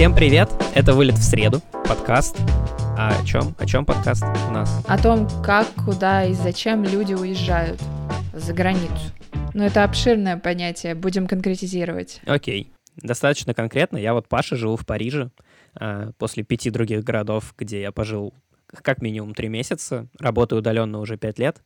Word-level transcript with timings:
Всем 0.00 0.14
привет! 0.14 0.48
Это 0.74 0.94
«Вылет 0.94 1.16
в 1.16 1.22
среду», 1.22 1.60
подкаст. 1.86 2.34
А 2.96 3.20
о 3.20 3.26
чем? 3.26 3.54
О 3.58 3.66
чем 3.66 3.84
подкаст 3.84 4.24
у 4.48 4.50
нас? 4.50 4.82
О 4.88 4.96
том, 4.96 5.28
как, 5.44 5.66
куда 5.84 6.24
и 6.24 6.32
зачем 6.32 6.84
люди 6.84 7.12
уезжают 7.12 7.78
за 8.32 8.54
границу. 8.54 9.12
Ну, 9.52 9.62
это 9.62 9.84
обширное 9.84 10.38
понятие, 10.38 10.94
будем 10.94 11.26
конкретизировать. 11.26 12.22
Окей, 12.24 12.72
достаточно 12.96 13.52
конкретно. 13.52 13.98
Я 13.98 14.14
вот 14.14 14.26
Паша, 14.26 14.56
живу 14.56 14.76
в 14.76 14.86
Париже. 14.86 15.32
А, 15.74 16.12
после 16.16 16.44
пяти 16.44 16.70
других 16.70 17.04
городов, 17.04 17.52
где 17.58 17.82
я 17.82 17.92
пожил 17.92 18.32
как 18.68 19.02
минимум 19.02 19.34
три 19.34 19.48
месяца, 19.48 20.06
работаю 20.18 20.60
удаленно 20.60 21.00
уже 21.00 21.18
пять 21.18 21.38
лет, 21.38 21.58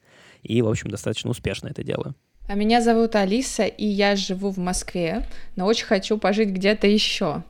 и, 0.42 0.60
в 0.60 0.68
общем, 0.68 0.90
достаточно 0.90 1.30
успешно 1.30 1.68
это 1.68 1.84
делаю. 1.84 2.16
А 2.48 2.56
меня 2.56 2.82
зовут 2.82 3.14
Алиса, 3.14 3.64
и 3.64 3.86
я 3.86 4.16
живу 4.16 4.50
в 4.50 4.58
Москве, 4.58 5.24
но 5.54 5.66
очень 5.66 5.86
хочу 5.86 6.18
пожить 6.18 6.50
где-то 6.50 6.88
еще. 6.88 7.44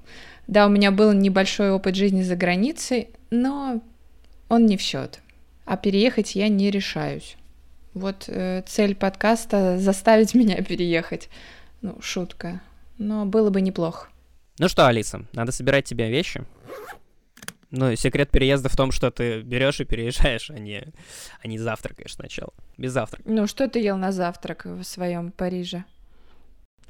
Да, 0.47 0.66
у 0.66 0.71
меня 0.71 0.91
был 0.91 1.12
небольшой 1.12 1.71
опыт 1.71 1.95
жизни 1.95 2.23
за 2.23 2.37
границей, 2.37 3.11
но 3.30 3.80
он 4.48 4.66
не 4.66 4.77
в 4.77 4.80
счет. 4.80 5.21
А 5.65 5.77
переехать 5.77 6.35
я 6.35 6.48
не 6.48 6.71
решаюсь. 6.71 7.37
Вот 7.95 8.25
э, 8.29 8.62
цель 8.66 8.95
подкаста 8.95 9.79
заставить 9.79 10.35
меня 10.35 10.62
переехать. 10.62 11.29
Ну, 11.80 11.97
шутка. 12.01 12.61
Но 12.99 13.25
было 13.25 13.51
бы 13.51 13.61
неплохо. 13.61 14.09
Ну 14.59 14.69
что, 14.69 14.87
Алиса, 14.87 15.25
надо 15.33 15.52
собирать 15.52 15.85
тебе 15.85 16.11
вещи. 16.11 16.45
Ну, 17.71 17.97
секрет 17.97 18.30
переезда 18.30 18.69
в 18.69 18.77
том, 18.77 18.93
что 18.93 19.11
ты 19.11 19.41
берешь 19.41 19.80
и 19.80 19.85
переезжаешь, 19.85 20.49
а 20.51 20.59
не, 20.61 20.93
а 21.43 21.49
не 21.49 21.59
завтракаешь 21.59 22.15
сначала. 22.15 22.52
Без 22.79 22.93
завтрака. 22.93 23.29
Ну, 23.29 23.49
что 23.49 23.68
ты 23.68 23.80
ел 23.80 23.96
на 23.96 24.13
завтрак 24.13 24.65
в 24.65 24.85
своем 24.85 25.33
Париже? 25.33 25.85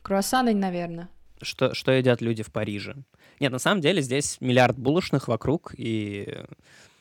Круассаны, 0.02 0.52
наверное. 0.52 1.08
Что, 1.42 1.74
что 1.74 1.92
едят 1.92 2.20
люди 2.20 2.42
в 2.42 2.52
Париже? 2.52 2.96
Нет, 3.40 3.52
на 3.52 3.58
самом 3.58 3.80
деле 3.80 4.02
здесь 4.02 4.40
миллиард 4.40 4.78
булочных 4.78 5.28
вокруг, 5.28 5.74
и 5.76 6.44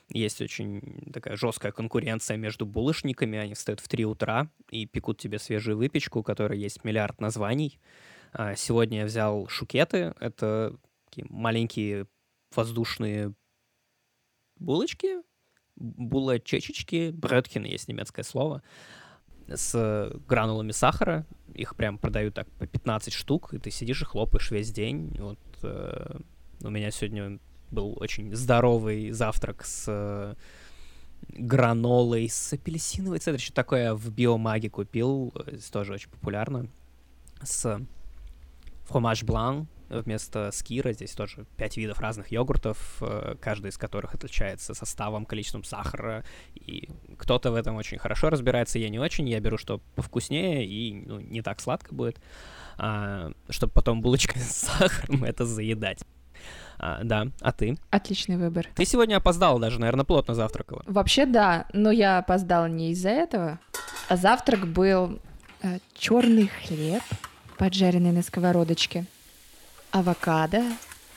есть 0.09 0.42
очень 0.42 1.12
такая 1.14 1.36
жесткая 1.36 1.72
конкуренция 1.72 2.38
между 2.38 2.66
булочниками. 2.66 3.38
Они 3.38 3.54
встают 3.54 3.80
в 3.80 3.88
3 3.88 4.06
утра 4.06 4.50
и 4.70 4.86
пекут 4.86 5.20
тебе 5.20 5.39
свежую 5.39 5.78
выпечку, 5.78 6.20
у 6.20 6.23
которой 6.23 6.59
есть 6.59 6.84
миллиард 6.84 7.20
названий. 7.22 7.80
А, 8.31 8.56
сегодня 8.56 9.00
я 9.00 9.06
взял 9.06 9.48
шукеты. 9.48 10.14
Это 10.20 10.76
такие 11.09 11.26
маленькие 11.30 12.08
воздушные 12.56 13.34
булочки, 14.58 15.17
булочечечки, 15.76 17.11
брёткин 17.11 17.64
есть 17.64 17.88
немецкое 17.88 18.23
слово, 18.23 18.61
с 19.48 20.11
гранулами 20.28 20.72
сахара. 20.72 21.26
Их 21.53 21.75
прям 21.75 21.97
продают 21.97 22.33
так 22.33 22.49
по 22.51 22.67
15 22.67 23.13
штук, 23.13 23.53
и 23.53 23.59
ты 23.59 23.71
сидишь 23.71 24.01
и 24.01 24.05
хлопаешь 24.05 24.51
весь 24.51 24.71
день. 24.71 25.15
Вот 25.19 25.39
э, 25.63 26.19
у 26.61 26.69
меня 26.69 26.91
сегодня 26.91 27.39
был 27.71 27.97
очень 27.99 28.33
здоровый 28.35 29.11
завтрак 29.11 29.65
с 29.65 29.85
э, 29.87 30.35
гранолой, 31.29 32.29
с 32.29 32.53
апельсиновой 32.53 33.19
цедрой. 33.19 33.39
Что 33.39 33.53
такое 33.53 33.93
в 33.93 34.09
биомаге 34.11 34.69
купил, 34.69 35.33
здесь 35.47 35.69
тоже 35.69 35.93
очень 35.93 36.09
популярно. 36.09 36.67
С 37.41 37.81
фромаж 38.86 39.23
блан, 39.23 39.67
вместо 39.89 40.52
скира. 40.52 40.94
Здесь 40.94 41.12
тоже 41.12 41.45
пять 41.58 41.78
видов 41.78 42.00
разных 42.00 42.31
йогуртов, 42.31 42.98
э, 43.02 43.36
каждый 43.39 43.70
из 43.70 43.78
которых 43.78 44.14
отличается 44.16 44.73
составом, 44.73 45.26
количеством 45.26 45.64
сахара. 45.64 46.23
И 46.56 46.89
кто-то 47.17 47.52
в 47.52 47.56
этом 47.56 47.76
очень 47.76 47.98
хорошо 47.98 48.30
разбирается, 48.30 48.80
я 48.80 48.89
не 48.89 49.00
очень. 49.00 49.28
Я 49.30 49.39
беру, 49.39 49.58
что 49.58 49.81
повкуснее 49.95 50.66
и 50.66 50.94
ну, 51.06 51.20
не 51.20 51.42
так 51.42 51.61
сладко 51.61 51.93
будет, 51.93 52.20
а, 52.77 53.32
чтобы 53.49 53.73
потом 53.73 54.02
булочкой 54.02 54.42
с 54.42 54.67
сахаром 54.67 55.23
это 55.23 55.45
заедать. 55.45 56.04
А, 56.80 57.04
да, 57.04 57.27
а 57.42 57.52
ты? 57.52 57.77
Отличный 57.92 58.38
выбор. 58.38 58.67
Ты 58.76 58.86
сегодня 58.86 59.17
опоздала 59.17 59.60
даже, 59.60 59.80
наверное, 59.80 60.05
плотно 60.05 60.33
завтракала. 60.33 60.83
Вообще 60.86 61.26
да, 61.26 61.67
но 61.73 61.92
я 61.92 62.17
опоздала 62.17 62.67
не 62.67 62.92
из-за 62.92 63.10
этого. 63.10 63.60
А 64.10 64.17
завтрак 64.17 64.67
был 64.67 65.20
э, 65.61 65.80
черный 65.93 66.48
хлеб, 66.48 67.04
поджаренный 67.63 68.11
на 68.11 68.23
сковородочке, 68.23 69.05
авокадо, 69.91 70.63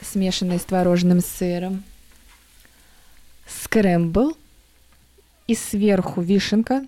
смешанный 0.01 0.61
с 0.61 0.63
творожным 0.63 1.19
сыром, 1.19 1.83
скрэмбл 3.49 4.37
и 5.49 5.57
сверху 5.57 6.21
вишенка, 6.21 6.87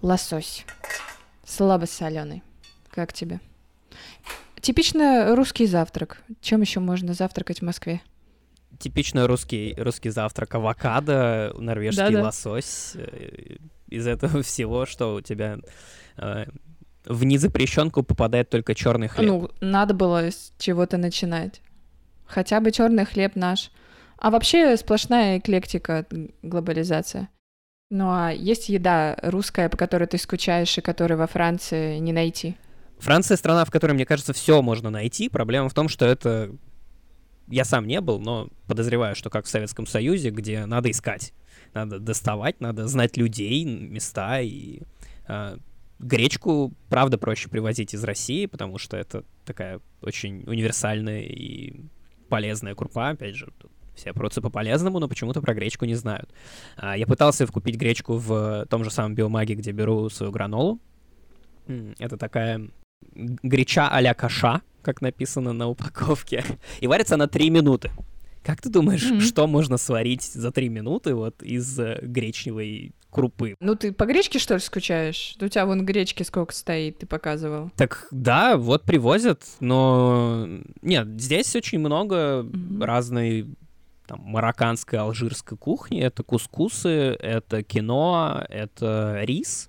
лосось, 0.00 0.64
слабо 1.44 1.86
соленый. 1.86 2.44
Как 2.92 3.12
тебе? 3.12 3.40
Типично 4.60 5.34
русский 5.34 5.66
завтрак. 5.66 6.22
Чем 6.40 6.60
еще 6.60 6.78
можно 6.78 7.14
завтракать 7.14 7.62
в 7.62 7.64
Москве? 7.64 8.00
Типично 8.78 9.26
русский, 9.26 9.74
русский 9.76 10.10
завтрак. 10.10 10.54
Авокадо, 10.54 11.52
норвежский 11.58 12.04
Да-да. 12.04 12.22
лосось. 12.22 12.92
Э, 12.94 13.56
из 13.88 14.06
этого 14.06 14.40
всего, 14.44 14.86
что 14.86 15.14
у 15.16 15.20
тебя 15.20 15.58
э, 16.16 16.44
в 17.04 17.24
незапрещенку 17.24 18.02
попадает 18.02 18.50
только 18.50 18.74
черный 18.74 19.08
хлеб. 19.08 19.28
Ну, 19.28 19.50
надо 19.60 19.94
было 19.94 20.30
с 20.30 20.52
чего-то 20.58 20.96
начинать. 20.96 21.60
Хотя 22.26 22.60
бы 22.60 22.70
черный 22.70 23.04
хлеб 23.04 23.36
наш. 23.36 23.70
А 24.18 24.30
вообще 24.30 24.76
сплошная 24.76 25.38
эклектика, 25.38 26.06
глобализация. 26.42 27.28
Ну 27.90 28.10
а 28.10 28.30
есть 28.30 28.68
еда 28.68 29.16
русская, 29.22 29.68
по 29.68 29.76
которой 29.76 30.06
ты 30.06 30.16
скучаешь 30.16 30.78
и 30.78 30.80
которой 30.80 31.14
во 31.14 31.26
Франции 31.26 31.98
не 31.98 32.12
найти? 32.12 32.56
Франция 32.98 33.36
страна, 33.36 33.64
в 33.64 33.70
которой, 33.70 33.92
мне 33.92 34.06
кажется, 34.06 34.32
все 34.32 34.62
можно 34.62 34.88
найти. 34.88 35.28
Проблема 35.28 35.68
в 35.68 35.74
том, 35.74 35.88
что 35.88 36.06
это... 36.06 36.50
Я 37.48 37.64
сам 37.64 37.86
не 37.86 38.00
был, 38.00 38.20
но 38.20 38.48
подозреваю, 38.68 39.16
что 39.16 39.28
как 39.28 39.44
в 39.44 39.48
Советском 39.48 39.86
Союзе, 39.86 40.30
где 40.30 40.64
надо 40.64 40.90
искать, 40.90 41.34
надо 41.74 41.98
доставать, 41.98 42.60
надо 42.60 42.86
знать 42.86 43.16
людей, 43.16 43.64
места 43.64 44.40
и... 44.40 44.82
Э, 45.26 45.56
гречку, 46.02 46.72
правда, 46.88 47.16
проще 47.16 47.48
привозить 47.48 47.94
из 47.94 48.04
России, 48.04 48.46
потому 48.46 48.78
что 48.78 48.96
это 48.96 49.24
такая 49.44 49.80
очень 50.02 50.44
универсальная 50.46 51.22
и 51.22 51.80
полезная 52.28 52.74
крупа, 52.74 53.10
опять 53.10 53.36
же, 53.36 53.52
тут 53.58 53.70
все 53.94 54.12
прутся 54.12 54.40
по 54.40 54.50
полезному, 54.50 54.98
но 54.98 55.08
почему-то 55.08 55.40
про 55.40 55.54
гречку 55.54 55.84
не 55.84 55.94
знают. 55.94 56.30
А, 56.76 56.96
я 56.96 57.06
пытался 57.06 57.46
купить 57.46 57.76
гречку 57.76 58.16
в 58.16 58.66
том 58.70 58.84
же 58.84 58.90
самом 58.90 59.14
биомаге, 59.14 59.54
где 59.54 59.70
беру 59.72 60.08
свою 60.08 60.32
гранолу. 60.32 60.80
Это 61.98 62.16
такая 62.16 62.68
греча 63.14 63.88
а-ля 63.90 64.14
каша, 64.14 64.62
как 64.82 65.00
написано 65.00 65.52
на 65.52 65.68
упаковке. 65.68 66.44
И 66.80 66.86
варится 66.86 67.14
она 67.14 67.26
3 67.26 67.50
минуты. 67.50 67.90
Как 68.42 68.60
ты 68.60 68.68
думаешь, 68.68 69.08
mm-hmm. 69.08 69.20
что 69.20 69.46
можно 69.46 69.76
сварить 69.76 70.24
за 70.24 70.50
3 70.50 70.68
минуты 70.68 71.14
вот 71.14 71.42
из 71.42 71.78
э, 71.78 72.00
гречневой 72.02 72.92
крупы? 73.12 73.54
Ну 73.60 73.76
ты 73.76 73.92
по 73.92 74.04
гречке, 74.06 74.38
что 74.38 74.54
ли, 74.54 74.60
скучаешь? 74.60 75.36
У 75.40 75.48
тебя 75.48 75.66
вон 75.66 75.84
гречки 75.84 76.22
сколько 76.22 76.54
стоит, 76.54 76.98
ты 76.98 77.06
показывал. 77.06 77.70
Так 77.76 78.08
да, 78.10 78.56
вот 78.56 78.82
привозят, 78.82 79.42
но... 79.60 80.48
Нет, 80.80 81.08
здесь 81.20 81.54
очень 81.54 81.78
много 81.78 82.16
mm-hmm. 82.16 82.84
разной 82.84 83.46
там, 84.06 84.20
марокканской, 84.20 84.98
алжирской 84.98 85.56
кухни. 85.56 86.00
Это 86.00 86.22
кускусы, 86.22 86.88
это 86.88 87.62
кино, 87.62 88.44
это 88.48 89.20
рис 89.22 89.68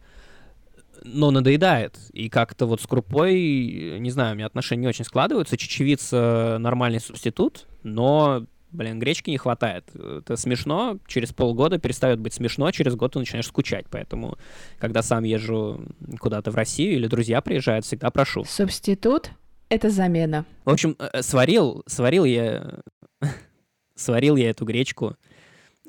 но 1.05 1.31
надоедает. 1.31 1.97
И 2.13 2.29
как-то 2.29 2.65
вот 2.65 2.81
с 2.81 2.87
крупой, 2.87 3.99
не 3.99 4.09
знаю, 4.09 4.33
у 4.33 4.35
меня 4.35 4.45
отношения 4.45 4.83
не 4.83 4.87
очень 4.87 5.05
складываются. 5.05 5.57
Чечевица 5.57 6.57
нормальный 6.59 6.99
субститут, 6.99 7.67
но, 7.83 8.45
блин, 8.73 9.00
гречки 9.00 9.29
не 9.29 9.38
хватает. 9.38 9.89
Это 9.95 10.35
смешно, 10.35 10.97
через 11.07 11.31
полгода 11.31 11.78
перестает 11.78 12.20
быть 12.20 12.34
смешно, 12.34 12.72
через 12.72 12.96
год 12.96 13.14
ты 13.14 13.20
начинаешь 13.20 13.47
скучать. 13.47 13.85
Поэтому, 13.90 14.37
когда 14.79 15.02
сам 15.02 15.23
езжу 15.23 15.85
куда-то 16.20 16.52
в 16.52 16.55
Россию 16.55 16.96
или 16.96 17.08
друзья 17.08 17.41
приезжают, 17.41 17.85
всегда 17.85 18.11
прошу. 18.11 18.43
Субститут— 18.43 19.31
это 19.70 19.90
замена. 19.90 20.46
В 20.66 20.72
общем, 20.72 20.96
э, 20.99 21.22
сварил, 21.22 21.84
сварил 21.87 22.25
я, 22.25 22.79
сварил 23.96 24.35
я 24.35 24.49
эту 24.49 24.66
гречку 24.66 25.16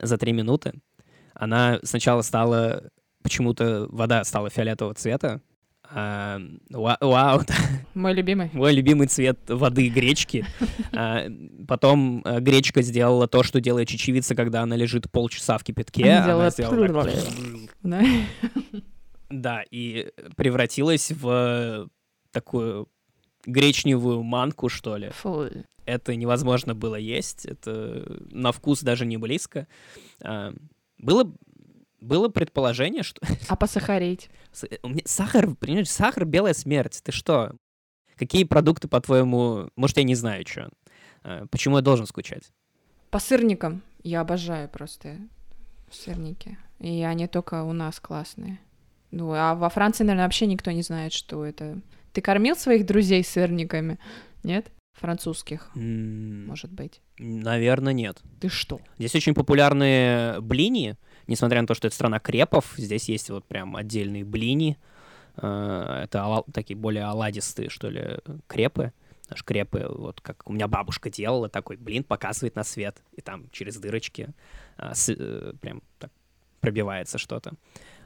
за 0.01 0.19
три 0.19 0.33
минуты. 0.33 0.73
Она 1.35 1.81
сначала 1.83 2.23
стала 2.23 2.91
почему-то 3.25 3.87
вода 3.89 4.23
стала 4.23 4.51
фиолетового 4.51 4.95
цвета. 4.95 5.41
А, 5.91 6.41
вау, 6.71 7.43
Мой 7.95 8.15
любимый. 8.15 8.51
Мой 8.53 8.73
любимый 8.73 9.07
цвет 9.07 9.39
воды 9.49 9.89
гречки. 9.89 10.47
А, 10.97 11.27
потом 11.67 12.23
а, 12.25 12.39
гречка 12.39 12.81
сделала 12.83 13.27
то, 13.27 13.43
что 13.43 13.61
делает 13.61 13.89
чечевица, 13.89 14.37
когда 14.37 14.63
она 14.63 14.77
лежит 14.77 15.11
полчаса 15.11 15.59
в 15.59 15.65
кипятке. 15.65 16.05
Она 16.09 16.51
сделала... 16.51 17.11
Да, 19.31 19.65
и 19.71 20.13
превратилась 20.37 21.11
в 21.11 21.89
такую 22.31 22.89
гречневую 23.45 24.23
манку, 24.23 24.69
что 24.69 24.97
ли. 24.97 25.11
Фу. 25.11 25.49
Это 25.87 26.15
невозможно 26.15 26.75
было 26.75 26.95
есть, 26.95 27.45
это 27.45 28.07
на 28.31 28.53
вкус 28.53 28.83
даже 28.83 29.05
не 29.05 29.17
близко. 29.17 29.67
А, 30.23 30.55
было 30.99 31.33
было 32.05 32.29
предположение, 32.29 33.03
что... 33.03 33.21
А 33.49 33.57
посахарить? 33.57 34.31
Сахар, 35.05 35.55
понимаешь, 35.55 35.91
сахар— 35.91 36.25
белая 36.27 36.55
смерть. 36.55 37.01
Ты 37.03 37.13
что? 37.13 37.57
Какие 38.17 38.45
продукты, 38.45 38.89
по-твоему... 38.89 39.71
Может, 39.77 39.97
я 39.97 40.05
не 40.05 40.15
знаю, 40.15 40.47
что. 40.47 40.71
Э, 41.25 41.47
почему 41.51 41.77
я 41.77 41.83
должен 41.83 42.07
скучать? 42.07 42.53
По 43.11 43.19
сырникам. 43.19 43.83
Я 44.03 44.21
обожаю 44.21 44.69
просто 44.69 45.17
сырники. 45.91 46.59
И 46.79 47.03
они 47.03 47.27
только 47.27 47.65
у 47.65 47.73
нас 47.73 47.99
классные. 48.01 48.59
Ну, 49.11 49.33
а 49.33 49.55
во 49.55 49.69
Франции, 49.69 50.05
наверное, 50.05 50.27
вообще 50.27 50.47
никто 50.47 50.71
не 50.71 50.83
знает, 50.83 51.13
что 51.13 51.45
это. 51.45 51.81
Ты 52.13 52.21
кормил 52.21 52.57
своих 52.57 52.87
друзей 52.87 53.25
сырниками? 53.25 53.99
Нет? 54.43 54.71
Французских, 54.95 55.71
может 55.75 56.73
быть. 56.73 57.01
Наверное, 57.19 57.93
нет. 57.93 58.23
Ты 58.41 58.49
что? 58.49 58.81
Здесь 58.97 59.15
очень 59.17 59.35
популярные 59.35 60.41
блини, 60.41 60.97
несмотря 61.27 61.61
на 61.61 61.67
то, 61.67 61.75
что 61.75 61.87
это 61.87 61.95
страна 61.95 62.19
крепов, 62.21 62.75
здесь 62.77 63.09
есть 63.09 63.31
вот 63.31 63.45
прям 63.45 63.77
отдельные 63.77 64.25
блини. 64.25 64.79
Э, 65.37 66.03
Это 66.05 66.45
такие 66.53 66.77
более 66.77 67.05
оладистые, 67.05 67.71
что 67.71 67.89
ли, 67.89 68.19
крепы. 68.47 68.93
Аж 69.31 69.43
крепы, 69.43 69.87
вот 69.89 70.21
как 70.21 70.49
у 70.49 70.53
меня 70.53 70.69
бабушка 70.69 71.11
делала, 71.11 71.49
такой 71.49 71.77
блин 71.77 72.05
показывает 72.05 72.57
на 72.57 72.65
свет, 72.65 73.03
и 73.17 73.23
там 73.23 73.49
через 73.51 73.79
дырочки 73.79 74.29
а, 74.77 74.93
э, 75.09 75.53
прям 75.61 75.83
так 75.99 76.11
пробивается 76.61 77.17
что-то. 77.17 77.55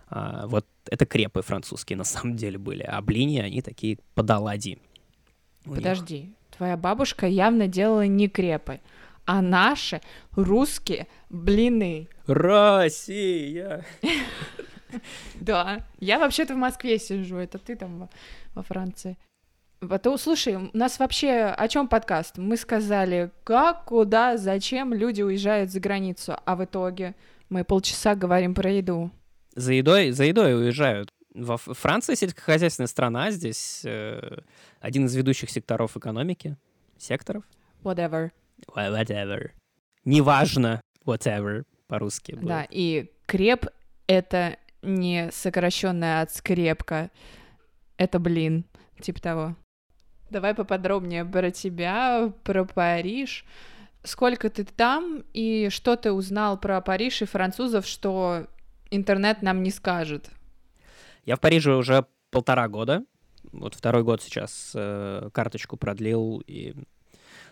А, 0.08 0.46
Вот 0.46 0.66
это 0.86 1.06
крепы 1.06 1.42
французские 1.42 1.96
на 1.96 2.04
самом 2.04 2.36
деле 2.36 2.58
были, 2.58 2.82
а 2.82 3.00
блини, 3.02 3.40
они 3.40 3.62
такие 3.62 3.98
под 4.14 4.30
оладьи. 4.30 4.78
Подожди. 5.64 6.32
Твоя 6.56 6.76
бабушка 6.76 7.26
явно 7.26 7.68
делала 7.68 8.06
не 8.06 8.28
крепы, 8.28 8.80
а 9.28 9.42
наши 9.42 10.00
русские 10.32 11.06
блины. 11.28 12.08
Россия! 12.26 13.84
Да. 15.34 15.84
Я 16.00 16.18
вообще-то 16.18 16.54
в 16.54 16.56
Москве 16.56 16.98
сижу, 16.98 17.36
это 17.36 17.58
ты 17.58 17.76
там 17.76 18.08
во, 18.54 18.62
Франции. 18.62 19.18
Потом, 19.80 20.16
слушай, 20.16 20.56
у 20.56 20.70
нас 20.72 20.98
вообще 20.98 21.42
о 21.42 21.68
чем 21.68 21.88
подкаст? 21.88 22.38
Мы 22.38 22.56
сказали, 22.56 23.30
как, 23.44 23.84
куда, 23.84 24.38
зачем 24.38 24.94
люди 24.94 25.20
уезжают 25.20 25.70
за 25.70 25.78
границу, 25.78 26.38
а 26.42 26.56
в 26.56 26.64
итоге 26.64 27.14
мы 27.50 27.64
полчаса 27.64 28.14
говорим 28.14 28.54
про 28.54 28.70
еду. 28.70 29.10
За 29.54 29.74
едой, 29.74 30.12
за 30.12 30.24
едой 30.24 30.54
уезжают. 30.54 31.10
Во 31.34 31.58
Франция 31.58 32.16
сельскохозяйственная 32.16 32.88
страна, 32.88 33.30
здесь 33.30 33.82
э, 33.84 34.38
один 34.80 35.04
из 35.04 35.14
ведущих 35.14 35.50
секторов 35.50 35.98
экономики. 35.98 36.56
Секторов? 36.96 37.44
Whatever. 37.84 38.30
Wha- 38.66 38.90
Whatever. 38.92 39.50
Неважно. 40.04 40.80
Whatever 41.04 41.64
по-русски. 41.86 42.32
будет. 42.32 42.46
Да, 42.46 42.66
и 42.70 43.10
креп— 43.26 43.66
это 44.06 44.56
не 44.82 45.30
сокращенное 45.32 46.22
от 46.22 46.32
скрепка, 46.32 47.10
это 47.96 48.18
блин, 48.18 48.64
типа 49.00 49.20
того. 49.20 49.56
Давай 50.30 50.54
поподробнее 50.54 51.24
про 51.24 51.50
тебя, 51.50 52.32
про 52.44 52.64
Париж. 52.64 53.44
Сколько 54.04 54.50
ты 54.50 54.64
там 54.64 55.24
и 55.32 55.68
что 55.70 55.96
ты 55.96 56.12
узнал 56.12 56.58
про 56.58 56.80
Париж 56.80 57.22
и 57.22 57.24
французов, 57.24 57.86
что 57.86 58.46
интернет 58.90 59.42
нам 59.42 59.62
не 59.62 59.70
скажет? 59.70 60.30
Я 61.24 61.36
в 61.36 61.40
Париже 61.40 61.74
уже 61.74 62.06
полтора 62.30 62.68
года. 62.68 63.04
Вот 63.52 63.74
второй 63.74 64.02
год 64.04 64.22
сейчас 64.22 64.72
э, 64.74 65.30
карточку 65.32 65.76
продлил, 65.76 66.42
и 66.46 66.74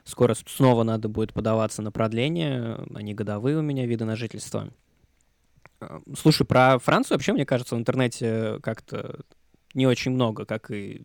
скоро 0.06 0.34
снова 0.46 0.84
надо 0.84 1.08
будет 1.08 1.34
подаваться 1.34 1.82
на 1.82 1.92
продление. 1.92 2.78
Они 2.94 3.12
годовые 3.12 3.58
у 3.58 3.62
меня 3.62 3.84
виды 3.86 4.04
на 4.04 4.16
жительство. 4.16 4.70
Э, 5.80 5.98
Слушай, 6.16 6.46
про 6.46 6.78
Францию 6.78 7.16
вообще, 7.16 7.32
мне 7.32 7.44
кажется, 7.44 7.74
в 7.74 7.78
интернете 7.78 8.58
как-то 8.62 9.20
не 9.74 9.86
очень 9.86 10.12
много, 10.12 10.46
как 10.46 10.70
и 10.70 11.04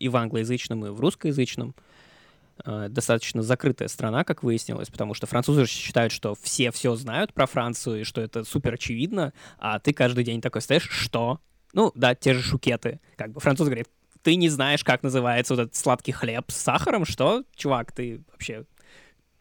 и 0.00 0.08
в 0.08 0.16
англоязычном, 0.16 0.86
и 0.86 0.90
в 0.90 0.98
русскоязычном. 0.98 1.76
Э, 2.64 2.88
Достаточно 2.88 3.42
закрытая 3.42 3.88
страна, 3.88 4.24
как 4.24 4.42
выяснилось, 4.42 4.88
потому 4.88 5.14
что 5.14 5.26
французы 5.26 5.66
считают, 5.66 6.12
что 6.12 6.34
все 6.34 6.72
все 6.72 6.96
знают 6.96 7.32
про 7.34 7.46
Францию, 7.46 8.00
и 8.00 8.04
что 8.04 8.20
это 8.20 8.42
супер 8.42 8.74
очевидно, 8.74 9.32
а 9.58 9.78
ты 9.78 9.92
каждый 9.92 10.24
день 10.24 10.40
такой 10.40 10.62
стоишь, 10.62 10.88
что? 10.90 11.40
Ну, 11.74 11.92
да, 11.94 12.14
те 12.14 12.32
же 12.34 12.42
шукеты. 12.42 13.00
Как 13.16 13.30
бы 13.32 13.40
француз 13.40 13.66
говорит, 13.66 13.88
ты 14.22 14.36
не 14.36 14.48
знаешь, 14.48 14.84
как 14.84 15.02
называется 15.02 15.54
вот 15.54 15.62
этот 15.62 15.76
сладкий 15.76 16.12
хлеб 16.12 16.50
с 16.50 16.56
сахаром, 16.56 17.04
что? 17.04 17.44
Чувак, 17.54 17.92
ты 17.92 18.22
вообще... 18.32 18.64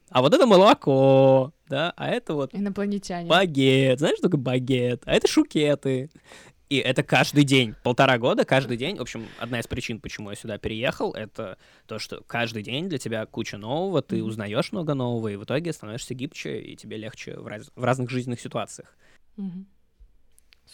А 0.10 0.22
вот 0.22 0.34
это 0.34 0.46
молоко, 0.46 1.52
да, 1.68 1.94
а 1.98 2.08
это 2.08 2.34
вот 2.34 2.56
Инопланетяне. 2.56 3.28
багет. 3.28 4.00
Знаешь, 4.00 4.18
что 4.20 4.30
такое 4.30 4.42
багет? 4.42 5.04
А 5.06 5.14
это 5.14 5.28
шукеты. 5.28 6.10
И 6.70 6.78
это 6.78 7.04
каждый 7.04 7.44
день, 7.44 7.76
полтора 7.84 8.18
года, 8.18 8.44
каждый 8.44 8.78
день. 8.78 8.98
В 8.98 9.02
общем, 9.02 9.26
одна 9.40 9.60
из 9.60 9.68
причин, 9.68 10.02
почему 10.02 10.30
я 10.30 10.36
сюда 10.36 10.58
переехал, 10.58 11.14
это 11.14 11.58
то, 11.86 11.98
что 11.98 12.22
каждый 12.28 12.62
день 12.64 12.90
для 12.90 12.98
тебя 12.98 13.26
куча 13.26 13.58
нового, 13.58 14.02
ты 14.02 14.22
узнаешь 14.22 14.72
много 14.74 14.94
нового, 14.94 15.30
и 15.30 15.38
в 15.38 15.44
итоге 15.46 15.72
становишься 15.72 16.14
гибче, 16.14 16.60
и 16.60 16.76
тебе 16.76 16.98
легче 16.98 17.38
в, 17.38 17.48
раз- 17.48 17.72
в 17.76 17.84
разных 17.84 18.10
жизненных 18.10 18.42
ситуациях. 18.42 18.98
Мгм. 19.38 19.68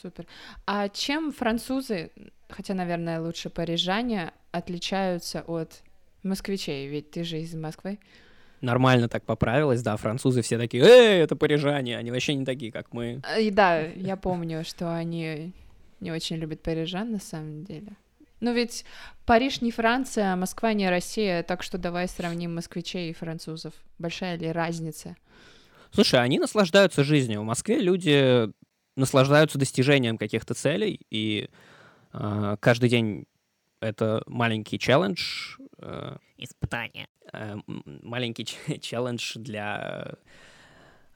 Супер. 0.01 0.25
А 0.65 0.89
чем 0.89 1.31
французы, 1.31 2.11
хотя, 2.49 2.73
наверное, 2.73 3.21
лучше 3.21 3.49
парижане, 3.49 4.31
отличаются 4.51 5.41
от 5.41 5.81
москвичей? 6.23 6.87
Ведь 6.87 7.11
ты 7.11 7.23
же 7.23 7.39
из 7.39 7.53
Москвы. 7.53 7.99
Нормально 8.61 9.09
так 9.09 9.23
поправилось, 9.25 9.81
да, 9.81 9.97
французы 9.97 10.41
все 10.41 10.57
такие, 10.57 10.83
эй, 10.83 11.21
это 11.21 11.35
парижане, 11.35 11.97
они 11.97 12.11
вообще 12.11 12.33
не 12.33 12.45
такие, 12.45 12.71
как 12.71 12.93
мы. 12.93 13.21
А, 13.23 13.37
И 13.37 13.51
да, 13.51 13.81
я 13.81 14.15
помню, 14.15 14.63
что 14.63 14.95
они 14.95 15.51
не 15.99 16.11
очень 16.13 16.37
любят 16.37 16.61
парижан 16.61 17.11
на 17.11 17.19
самом 17.19 17.65
деле. 17.65 17.89
Но 18.39 18.51
ведь 18.51 18.85
Париж 19.25 19.61
не 19.61 19.71
Франция, 19.71 20.33
а 20.33 20.35
Москва 20.35 20.73
не 20.73 20.89
Россия, 20.89 21.43
так 21.43 21.63
что 21.63 21.77
давай 21.77 22.07
сравним 22.07 22.55
москвичей 22.55 23.09
и 23.09 23.13
французов. 23.13 23.73
Большая 23.99 24.37
ли 24.37 24.51
разница? 24.51 25.15
Слушай, 25.91 26.21
они 26.21 26.39
наслаждаются 26.39 27.03
жизнью. 27.03 27.41
В 27.41 27.45
Москве 27.45 27.79
люди 27.79 28.49
наслаждаются 28.95 29.57
достижением 29.57 30.17
каких-то 30.17 30.53
целей, 30.53 30.99
и 31.09 31.49
э, 32.13 32.57
каждый 32.59 32.89
день 32.89 33.25
это 33.79 34.23
маленький 34.27 34.79
челлендж. 34.79 35.57
э, 35.79 36.17
Испытание. 36.37 37.07
э, 37.31 37.55
маленький 37.67 38.45
челлендж 38.81 39.37
для 39.37 40.15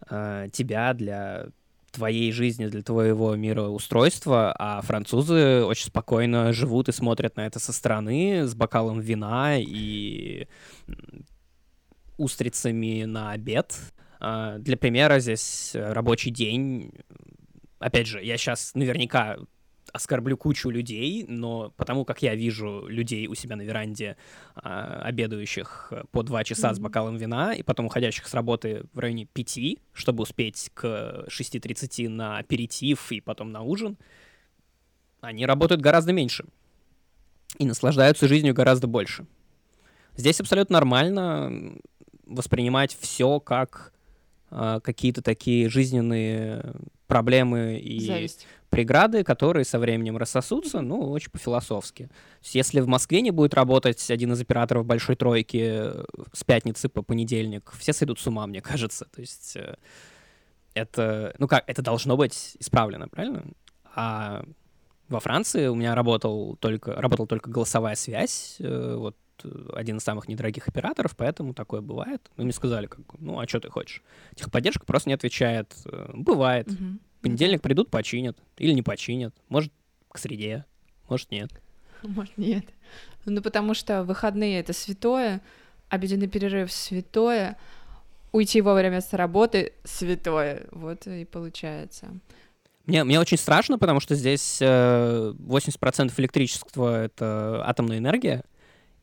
э, 0.10 0.48
тебя, 0.52 0.94
для 0.94 1.48
твоей 1.92 2.32
жизни, 2.32 2.68
для 2.68 2.84
твоего 2.84 3.36
мироустройства, 3.36 4.54
а 4.58 4.82
французы 4.82 5.64
очень 5.64 5.88
спокойно 5.88 6.54
живут 6.54 6.90
и 6.90 6.92
смотрят 6.92 7.38
на 7.38 7.48
это 7.48 7.60
со 7.60 7.74
стороны 7.74 8.46
с 8.46 8.54
бокалом 8.54 9.00
вина 9.00 9.58
и 9.58 10.48
устрицами 12.18 13.06
на 13.06 13.32
обед. 13.32 13.76
А, 14.20 14.58
Для 14.58 14.78
примера 14.78 15.20
здесь 15.20 15.72
рабочий 15.74 16.32
день. 16.32 16.92
Опять 17.80 18.08
же, 18.08 18.24
я 18.24 18.38
сейчас 18.38 18.74
наверняка 18.74 19.38
оскорблю 19.94 20.38
кучу 20.38 20.70
людей, 20.70 21.26
но 21.28 21.72
потому 21.78 22.06
как 22.06 22.22
я 22.22 22.36
вижу 22.36 22.88
людей 22.88 23.28
у 23.28 23.36
себя 23.36 23.56
на 23.56 23.62
веранде, 23.62 24.18
а, 24.56 25.02
обедающих 25.04 25.88
э, 25.92 26.04
по 26.12 26.24
два 26.24 26.44
часа 26.44 26.74
с 26.74 26.78
Мгм. 26.78 26.84
бокалом 26.84 27.18
вина, 27.18 27.54
и 27.54 27.64
потом 27.64 27.86
уходящих 27.86 28.28
с 28.28 28.34
работы 28.34 28.84
в 28.94 29.00
районе 29.00 29.26
пяти, 29.26 29.80
чтобы 29.94 30.24
успеть 30.24 30.72
к 30.74 31.26
6.30 31.30 32.10
на 32.10 32.38
аперитив 32.38 33.12
и 33.12 33.22
потом 33.22 33.52
на 33.52 33.62
ужин, 33.62 33.98
они 35.22 35.46
работают 35.46 35.82
гораздо 35.82 36.12
меньше 36.14 36.46
и 37.58 37.66
наслаждаются 37.66 38.28
жизнью 38.28 38.54
гораздо 38.54 38.88
больше. 38.88 39.26
Здесь 40.16 40.40
абсолютно 40.42 40.74
нормально 40.74 41.78
воспринимать 42.26 42.96
все 43.00 43.40
как 43.40 43.94
а, 44.50 44.80
какие-то 44.82 45.22
такие 45.22 45.70
жизненные 45.70 46.74
проблемы 47.08 47.80
и 47.80 48.00
Зависть. 48.00 48.48
преграды, 48.70 49.24
которые 49.24 49.66
со 49.66 49.80
временем 49.80 50.18
рассосутся, 50.18 50.82
ну, 50.82 51.12
очень 51.12 51.32
по-философски. 51.32 52.10
Если 52.44 52.82
в 52.82 52.88
Москве 52.88 53.22
не 53.22 53.32
будет 53.32 53.54
работать 53.54 54.12
один 54.12 54.34
из 54.34 54.42
операторов 54.42 54.86
большой 54.86 55.16
тройки 55.16 55.92
с 56.34 56.44
пятницы 56.46 56.90
по 56.90 57.02
понедельник, 57.02 57.72
все 57.78 57.94
сойдут 57.94 58.20
с 58.20 58.28
ума, 58.28 58.46
мне 58.46 58.62
кажется. 58.62 59.06
То 59.14 59.22
есть 59.22 59.56
э, 59.56 59.76
это, 60.74 61.34
ну 61.40 61.48
как, 61.48 61.64
это 61.68 61.82
должно 61.82 62.18
быть 62.18 62.56
исправлено, 62.60 63.08
правильно? 63.08 63.46
А 63.96 64.44
во 65.10 65.20
Франции 65.20 65.68
у 65.68 65.76
меня 65.76 65.96
работал 65.96 66.58
только, 66.58 66.94
работала 66.94 67.28
только 67.28 67.50
голосовая 67.50 67.96
связь, 67.96 68.58
э, 68.60 68.96
вот 68.98 69.16
один 69.74 69.98
из 69.98 70.04
самых 70.04 70.28
недорогих 70.28 70.68
операторов, 70.68 71.16
поэтому 71.16 71.54
такое 71.54 71.82
бывает. 71.82 72.22
Мы 72.38 72.46
мне 72.46 72.54
сказали, 72.54 72.88
как, 72.88 73.02
ну, 73.20 73.40
а 73.40 73.48
что 73.48 73.60
ты 73.60 73.70
хочешь? 73.70 74.02
Техподдержка 74.36 74.86
просто 74.86 75.10
не 75.10 75.14
отвечает. 75.14 75.76
Э, 75.86 76.12
Бывает. 76.14 76.68
Мгм. 76.72 77.00
В 77.20 77.22
понедельник 77.24 77.62
придут, 77.62 77.90
починят. 77.90 78.38
Или 78.58 78.74
не 78.74 78.82
починят. 78.82 79.34
Может, 79.50 79.72
к 80.10 80.18
среде, 80.18 80.66
может, 81.10 81.32
нет. 81.32 81.52
Может, 82.04 82.38
нет. 82.38 82.66
Ну, 83.26 83.42
потому 83.42 83.74
что 83.74 84.04
выходные— 84.04 84.60
это 84.62 84.72
святое, 84.72 85.42
обеденный 85.90 86.28
перерыв— 86.28 86.72
святое, 86.74 87.58
уйти 88.32 88.62
вовремя 88.62 89.02
с 89.02 89.14
работы— 89.14 89.74
святое. 89.84 90.68
Вот 90.72 91.08
и 91.08 91.26
получается. 91.26 92.08
Мне, 92.86 93.04
мне 93.04 93.20
очень 93.20 93.38
страшно, 93.38 93.78
потому 93.78 94.00
что 94.00 94.16
здесь 94.16 94.60
э, 94.62 95.34
80% 95.38 96.14
электричества— 96.18 97.04
это 97.06 97.62
атомная 97.68 97.98
энергия, 97.98 98.44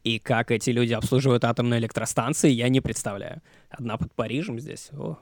И 0.04 0.18
как 0.18 0.50
эти 0.50 0.70
люди 0.70 0.92
обслуживают 0.92 1.44
атомные 1.44 1.80
электростанции, 1.80 2.50
я 2.50 2.68
не 2.68 2.80
представляю. 2.82 3.40
Одна 3.70 3.96
под 3.96 4.12
Парижем 4.12 4.60
здесь. 4.60 4.90
О. 4.92 5.18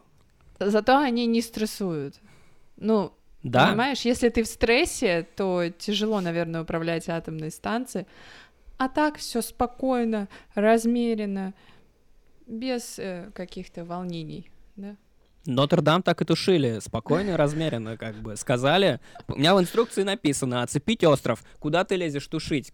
Зато 0.59 0.99
они 0.99 1.27
не 1.27 1.41
стрессуют. 1.41 2.17
Ну, 2.77 3.13
Да, 3.45 3.69
понимаешь, 3.69 4.01
если 4.01 4.29
ты 4.29 4.43
в 4.43 4.49
стрессе, 4.49 5.27
то 5.37 5.69
тяжело, 5.79 6.21
наверное, 6.21 6.63
управлять 6.63 7.09
атомной 7.09 7.53
станцией. 7.53 8.07
А 8.77 8.89
так 8.89 9.19
все 9.19 9.41
спокойно, 9.41 10.29
размеренно, 10.55 11.55
без 12.49 12.99
э, 12.99 13.31
каких-то 13.35 13.85
волнений, 13.85 14.51
да? 14.75 14.97
Нотр-Дам 15.47 16.03
так 16.03 16.23
и 16.23 16.25
тушили, 16.25 16.79
спокойно 16.81 17.37
размеренно, 17.37 17.97
как 17.97 18.17
бы. 18.17 18.37
Сказали, 18.37 19.01
у 19.29 19.37
меня 19.37 19.55
в 19.55 19.61
инструкции 19.61 20.03
написано, 20.03 20.63
оцепить 20.63 21.03
остров. 21.05 21.43
Куда 21.59 21.85
ты 21.85 21.97
лезешь 21.97 22.27
тушить? 22.27 22.73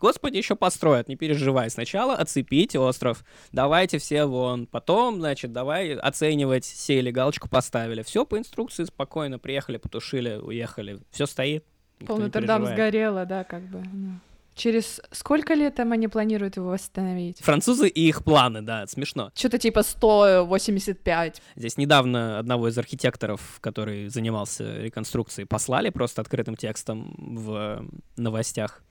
Господи, 0.00 0.36
еще 0.36 0.56
построят, 0.56 1.08
не 1.08 1.16
переживай. 1.16 1.70
Сначала 1.70 2.14
оцепить 2.14 2.76
остров, 2.76 3.24
давайте 3.52 3.98
все 3.98 4.24
вон. 4.24 4.66
Потом, 4.66 5.20
значит, 5.20 5.52
давай 5.52 5.94
оценивать, 5.94 6.64
сели, 6.64 7.10
галочку 7.10 7.48
поставили. 7.48 8.02
Все 8.02 8.24
по 8.24 8.38
инструкции, 8.38 8.84
спокойно, 8.84 9.38
приехали, 9.38 9.76
потушили, 9.76 10.36
уехали. 10.36 11.00
Все 11.10 11.26
стоит. 11.26 11.64
Пол 12.06 12.18
Нотр-Дам 12.18 12.66
сгорело, 12.66 13.24
да, 13.24 13.44
как 13.44 13.62
бы. 13.62 13.82
ну. 13.92 14.20
Через 14.54 15.00
сколько 15.10 15.54
лет 15.54 15.74
там 15.74 15.90
они 15.92 16.06
планируют 16.06 16.56
его 16.56 16.68
восстановить? 16.68 17.40
Французы 17.40 17.88
и 17.88 18.08
их 18.08 18.22
планы, 18.22 18.62
да, 18.62 18.86
смешно. 18.86 19.32
Что-то 19.34 19.58
типа 19.58 19.82
185. 19.82 21.42
Здесь 21.56 21.76
недавно 21.76 22.38
одного 22.38 22.68
из 22.68 22.78
архитекторов, 22.78 23.58
который 23.60 24.08
занимался 24.08 24.78
реконструкцией, 24.78 25.46
послали 25.46 25.90
просто 25.90 26.20
открытым 26.20 26.56
текстом 26.56 27.14
в 27.18 27.84
новостях. 28.16 28.82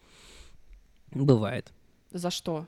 Бывает. 1.13 1.71
За 2.11 2.29
что? 2.29 2.67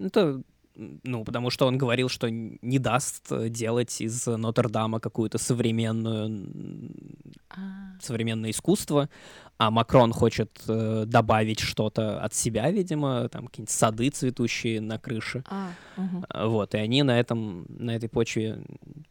Это, 0.00 0.42
ну, 0.74 1.24
потому 1.24 1.50
что 1.50 1.66
он 1.66 1.78
говорил, 1.78 2.08
что 2.08 2.28
не 2.30 2.78
даст 2.78 3.30
э, 3.30 3.48
делать 3.48 4.00
из 4.00 4.26
Нотр-Дама 4.26 5.00
какую-то 5.00 5.38
современную, 5.38 6.48
А, 7.50 7.98
современное 8.00 8.50
искусство, 8.50 9.08
а 9.58 9.70
Макрон 9.70 10.12
хочет 10.12 10.50
э, 10.68 11.04
добавить 11.06 11.60
что-то 11.60 12.20
от 12.20 12.34
себя, 12.34 12.70
видимо, 12.70 13.28
там 13.28 13.46
какие-нибудь 13.46 13.70
сады 13.70 14.10
цветущие 14.10 14.80
на 14.80 14.98
крыше. 14.98 15.44
а, 15.48 15.70
А, 16.28 16.46
Вот, 16.48 16.74
и 16.74 16.78
они 16.78 17.02
на 17.04 17.18
этом, 17.18 17.64
на 17.68 17.94
этой 17.96 18.08
почве 18.08 18.58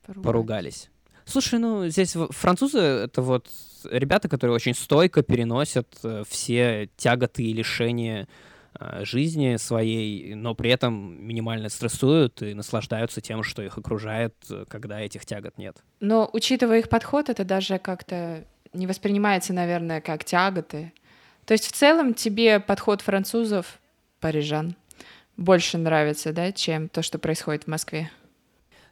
поругались. 0.05 0.23
поругались. 0.23 0.89
Слушай, 1.25 1.57
ну 1.59 1.87
здесь 1.87 2.15
французы 2.29 2.77
это 2.77 3.23
вот 3.23 3.49
ребята, 3.89 4.29
которые 4.29 4.53
очень 4.55 4.75
стойко 4.75 5.23
переносят 5.23 5.87
э, 6.03 6.23
все 6.27 6.89
тяготы 6.97 7.43
и 7.43 7.53
лишения 7.53 8.27
жизни 9.01 9.55
своей, 9.57 10.35
но 10.35 10.55
при 10.55 10.69
этом 10.69 11.25
минимально 11.25 11.69
стрессуют 11.69 12.41
и 12.41 12.53
наслаждаются 12.53 13.21
тем, 13.21 13.43
что 13.43 13.61
их 13.61 13.77
окружает, 13.77 14.35
э, 14.49 14.65
когда 14.67 14.99
этих 14.99 15.25
тягот 15.25 15.57
нет. 15.57 15.77
Но 15.99 16.29
учитывая 16.33 16.79
их 16.79 16.89
подход, 16.89 17.29
это 17.29 17.45
даже 17.45 17.77
как-то 17.79 18.43
не 18.73 18.87
воспринимается, 18.87 19.53
наверное, 19.53 20.01
как 20.01 20.23
тяготы. 20.23 20.93
То 21.45 21.53
есть 21.53 21.67
в 21.67 21.71
целом 21.71 22.13
тебе 22.13 22.59
подход 22.59 23.01
французов, 23.01 23.79
парижан, 24.19 24.75
больше 25.37 25.77
нравится, 25.77 26.33
да, 26.33 26.51
чем 26.51 26.89
то, 26.89 27.01
что 27.01 27.19
происходит 27.19 27.63
в 27.63 27.67
Москве. 27.67 28.09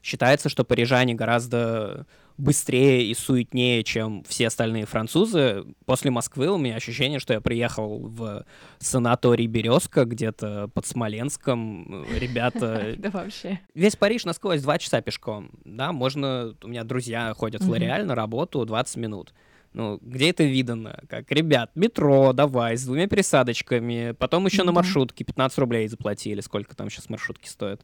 Считается, 0.03 0.49
что 0.49 0.65
парижане 0.65 1.15
гораздо 1.15 2.05
быстрее 2.37 3.05
и 3.05 3.13
суетнее, 3.13 3.85
чем 3.85 4.25
все 4.27 4.47
остальные 4.47 4.85
французы. 4.85 5.63
После 5.85 6.11
Москвы 6.11 6.49
у 6.49 6.57
меня 6.57 6.75
ощущение, 6.75 7.19
что 7.19 7.31
я 7.31 7.39
приехал 7.39 7.99
в 7.99 8.45
санаторий 8.79 9.47
«Березка» 9.47 10.03
где-то 10.03 10.69
под 10.73 10.85
Смоленском. 10.85 12.05
Ребята 12.19 12.95
Да 12.97 13.11
вообще. 13.11 13.61
Весь 13.73 13.95
Париж 13.95 14.25
насквозь 14.25 14.61
два 14.61 14.77
часа 14.77 14.99
пешком, 14.99 15.51
да, 15.63 15.93
можно, 15.93 16.53
у 16.61 16.67
меня 16.67 16.83
друзья 16.83 17.33
ходят 17.33 17.61
в. 17.61 17.69
Лореаль 17.69 18.05
на 18.05 18.13
работу 18.13 18.65
20 18.65 18.97
минут. 18.97 19.33
Ну, 19.71 19.99
где 20.01 20.29
это 20.29 20.43
видано? 20.43 20.99
Как, 21.09 21.31
ребят, 21.31 21.71
метро, 21.75 22.33
давай, 22.33 22.77
с 22.77 22.83
двумя 22.85 23.07
пересадочками, 23.07 24.11
потом 24.11 24.45
еще 24.45 24.63
на 24.63 24.71
маршрутке 24.71 25.23
15 25.23 25.57
рублей 25.57 25.87
заплатили, 25.87 26.41
сколько 26.41 26.75
там 26.75 26.89
сейчас 26.89 27.09
маршрутки 27.09 27.47
стоят. 27.47 27.81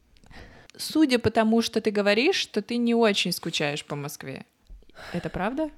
Судя 0.76 1.18
по 1.18 1.30
тому, 1.30 1.62
что 1.62 1.80
ты 1.80 1.90
говоришь, 1.90 2.36
что 2.36 2.62
ты 2.62 2.76
не 2.76 2.94
очень 2.94 3.32
скучаешь 3.32 3.84
по 3.84 3.96
Москве. 3.96 4.46
Это 5.12 5.28
правда? 5.28 5.70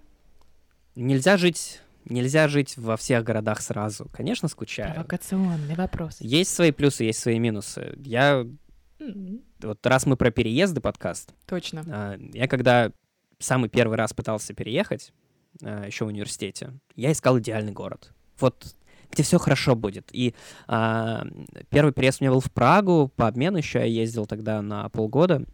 Нельзя 0.94 1.36
жить, 1.36 1.80
нельзя 2.04 2.48
жить 2.48 2.76
во 2.76 2.96
всех 2.96 3.24
городах 3.24 3.60
сразу. 3.62 4.08
Конечно, 4.12 4.48
скучаю. 4.48 4.94
Провокационный 4.94 5.74
вопрос. 5.74 6.16
Есть 6.20 6.54
свои 6.54 6.70
плюсы, 6.72 7.04
есть 7.04 7.20
свои 7.20 7.38
минусы. 7.38 7.94
Я, 8.04 8.46
вот 9.60 9.86
раз 9.86 10.06
мы 10.06 10.16
про 10.16 10.30
переезды 10.30 10.80
подкаст, 10.80 11.32
Точно. 11.46 11.84
А, 11.88 12.18
Я 12.32 12.46
когда 12.48 12.92
самый 13.38 13.70
первый 13.70 13.96
раз 13.96 14.12
пытался 14.12 14.54
переехать, 14.54 15.12
еще 15.60 16.04
в 16.04 16.08
университете, 16.08 16.72
я 16.96 17.12
искал 17.12 17.38
идеальный 17.38 17.72
город. 17.72 18.12
Вот 18.38 18.74
где 19.12 19.22
все 19.22 19.38
хорошо 19.38 19.76
будет. 19.76 20.08
И 20.12 20.34
а, 20.66 21.24
первый 21.68 21.92
переезд 21.92 22.20
у 22.20 22.24
меня 22.24 22.32
был 22.32 22.40
в 22.40 22.50
Прагу, 22.50 23.12
по 23.14 23.28
обмену 23.28 23.58
еще 23.58 23.78
я 23.80 23.84
ездил 23.84 24.26
тогда 24.26 24.62
на 24.62 24.88
полгода. 24.88 25.44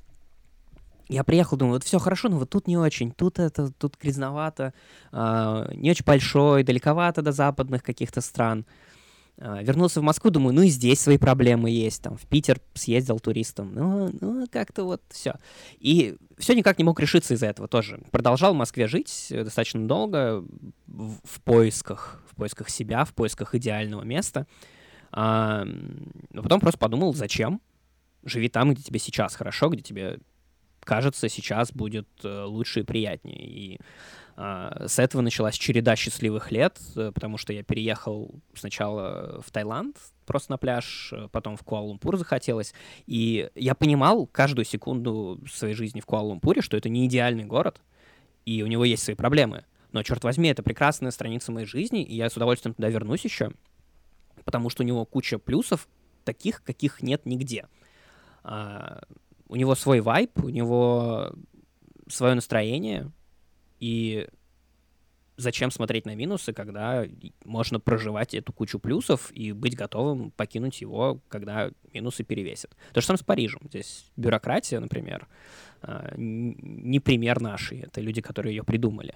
Я 1.09 1.25
приехал, 1.25 1.57
думаю, 1.57 1.75
вот 1.75 1.85
все 1.85 1.99
хорошо, 1.99 2.29
но 2.29 2.39
вот 2.39 2.51
тут 2.51 2.67
не 2.67 2.77
очень, 2.77 3.13
тут 3.13 3.39
это, 3.39 3.73
тут 3.73 3.97
грязновато, 4.01 4.75
а, 5.11 5.69
не 5.75 5.91
очень 5.91 6.05
большой, 6.05 6.63
далековато 6.63 7.23
до 7.23 7.33
западных 7.33 7.83
каких-то 7.83 8.21
стран. 8.21 8.65
Вернулся 9.39 10.01
в 10.01 10.03
Москву, 10.03 10.31
думаю, 10.31 10.53
ну 10.53 10.63
и 10.63 10.69
здесь 10.69 11.01
свои 11.01 11.17
проблемы 11.17 11.71
есть. 11.71 12.03
Там 12.03 12.17
в 12.17 12.27
Питер 12.27 12.61
съездил 12.75 13.21
туристом. 13.21 13.73
Ну, 13.73 14.11
ну 14.21 14.47
как-то 14.51 14.83
вот 14.83 15.01
все. 15.11 15.35
И 15.79 16.17
все 16.39 16.55
никак 16.55 16.77
не 16.79 16.85
мог 16.85 16.99
решиться 16.99 17.35
из-за 17.35 17.47
этого 17.47 17.69
тоже. 17.69 18.01
Продолжал 18.11 18.53
в 18.53 18.57
Москве 18.57 18.89
жить 18.89 19.29
э, 19.31 19.45
достаточно 19.45 19.87
долго 19.87 20.45
в, 20.89 21.19
в 21.23 21.41
поисках, 21.43 22.21
в 22.29 22.35
поисках 22.35 22.69
себя, 22.69 23.05
в 23.05 23.15
поисках 23.15 23.55
идеального 23.55 24.03
места. 24.03 24.47
А, 25.13 25.65
но 26.33 26.43
потом 26.43 26.59
просто 26.59 26.79
подумал, 26.79 27.15
зачем? 27.15 27.61
Живи 28.25 28.49
там, 28.49 28.75
где 28.75 28.83
тебе 28.83 28.99
сейчас 28.99 29.37
хорошо, 29.37 29.69
где 29.69 29.83
тебе 29.83 30.19
кажется, 30.81 31.29
сейчас 31.29 31.73
будет 31.73 32.09
э, 32.25 32.43
лучше 32.43 32.81
и 32.81 32.83
приятнее. 32.83 33.47
И 33.47 33.79
а, 33.79 33.83
с 34.39 35.01
этого 35.01 35.21
началась 35.21 35.57
череда 35.57 35.97
счастливых 35.97 36.53
лет, 36.53 36.79
э, 36.95 37.11
потому 37.13 37.39
что 37.39 37.53
я 37.53 37.65
переехал 37.65 38.41
сначала 38.55 39.43
в 39.45 39.51
Таиланд, 39.51 39.97
просто 40.27 40.53
на 40.53 40.59
пляж, 40.59 41.13
э, 41.13 41.29
потом 41.33 41.57
в 41.57 41.65
Куала-Лумпур 41.65 42.17
захотелось. 42.17 42.73
И 43.07 43.51
я 43.57 43.75
понимал 43.75 44.27
каждую 44.27 44.65
секунду 44.65 45.41
своей 45.51 45.75
жизни 45.75 46.01
в 46.01 46.07
Куала-Лумпуре, 46.07 46.61
что 46.61 46.77
это 46.77 46.89
не 46.89 47.07
идеальный 47.07 47.45
город, 47.45 47.81
и 48.47 48.63
у 48.63 48.69
него 48.69 48.85
есть 48.85 49.03
свои 49.03 49.17
проблемы. 49.17 49.65
Но, 49.91 50.05
черт 50.05 50.23
возьми, 50.23 50.49
это 50.49 50.63
прекрасная 50.63 51.11
страница 51.11 51.51
моей 51.51 51.67
жизни, 51.67 52.05
и 52.05 52.15
я 52.15 52.31
с 52.31 52.37
удовольствием 52.37 52.75
туда 52.75 52.91
вернусь 52.91 53.25
еще, 53.25 53.51
потому 54.45 54.71
что 54.71 54.85
у 54.85 54.87
него 54.87 55.05
куча 55.05 55.39
плюсов, 55.39 55.89
таких, 56.23 56.63
каких 56.63 57.03
нет 57.03 57.27
нигде. 57.27 57.67
А, 58.45 59.01
у 59.49 59.57
него 59.57 59.75
свой 59.75 60.01
вайб, 60.01 60.31
у 60.45 60.49
него 60.49 61.33
свое 62.07 62.35
настроение, 62.35 63.11
и 63.79 64.27
зачем 65.39 65.71
смотреть 65.71 66.05
на 66.05 66.15
минусы, 66.15 66.53
когда 66.53 67.07
можно 67.45 67.81
проживать 67.81 68.35
эту 68.35 68.53
кучу 68.53 68.79
плюсов 68.79 69.31
и 69.33 69.53
быть 69.53 69.77
готовым 69.77 70.33
покинуть 70.33 70.81
его, 70.81 71.21
когда 71.29 71.71
минусы 71.93 72.25
перевесят. 72.25 72.77
То 72.93 73.01
же 73.01 73.07
самое 73.07 73.19
с 73.19 73.23
Парижем. 73.23 73.61
Здесь 73.69 74.11
бюрократия, 74.17 74.81
например, 74.81 75.29
а, 75.81 76.13
не 76.17 76.99
пример 77.01 77.41
нашей. 77.41 77.81
Это 77.81 78.01
люди, 78.01 78.21
которые 78.21 78.57
ее 78.57 78.65
придумали. 78.65 79.15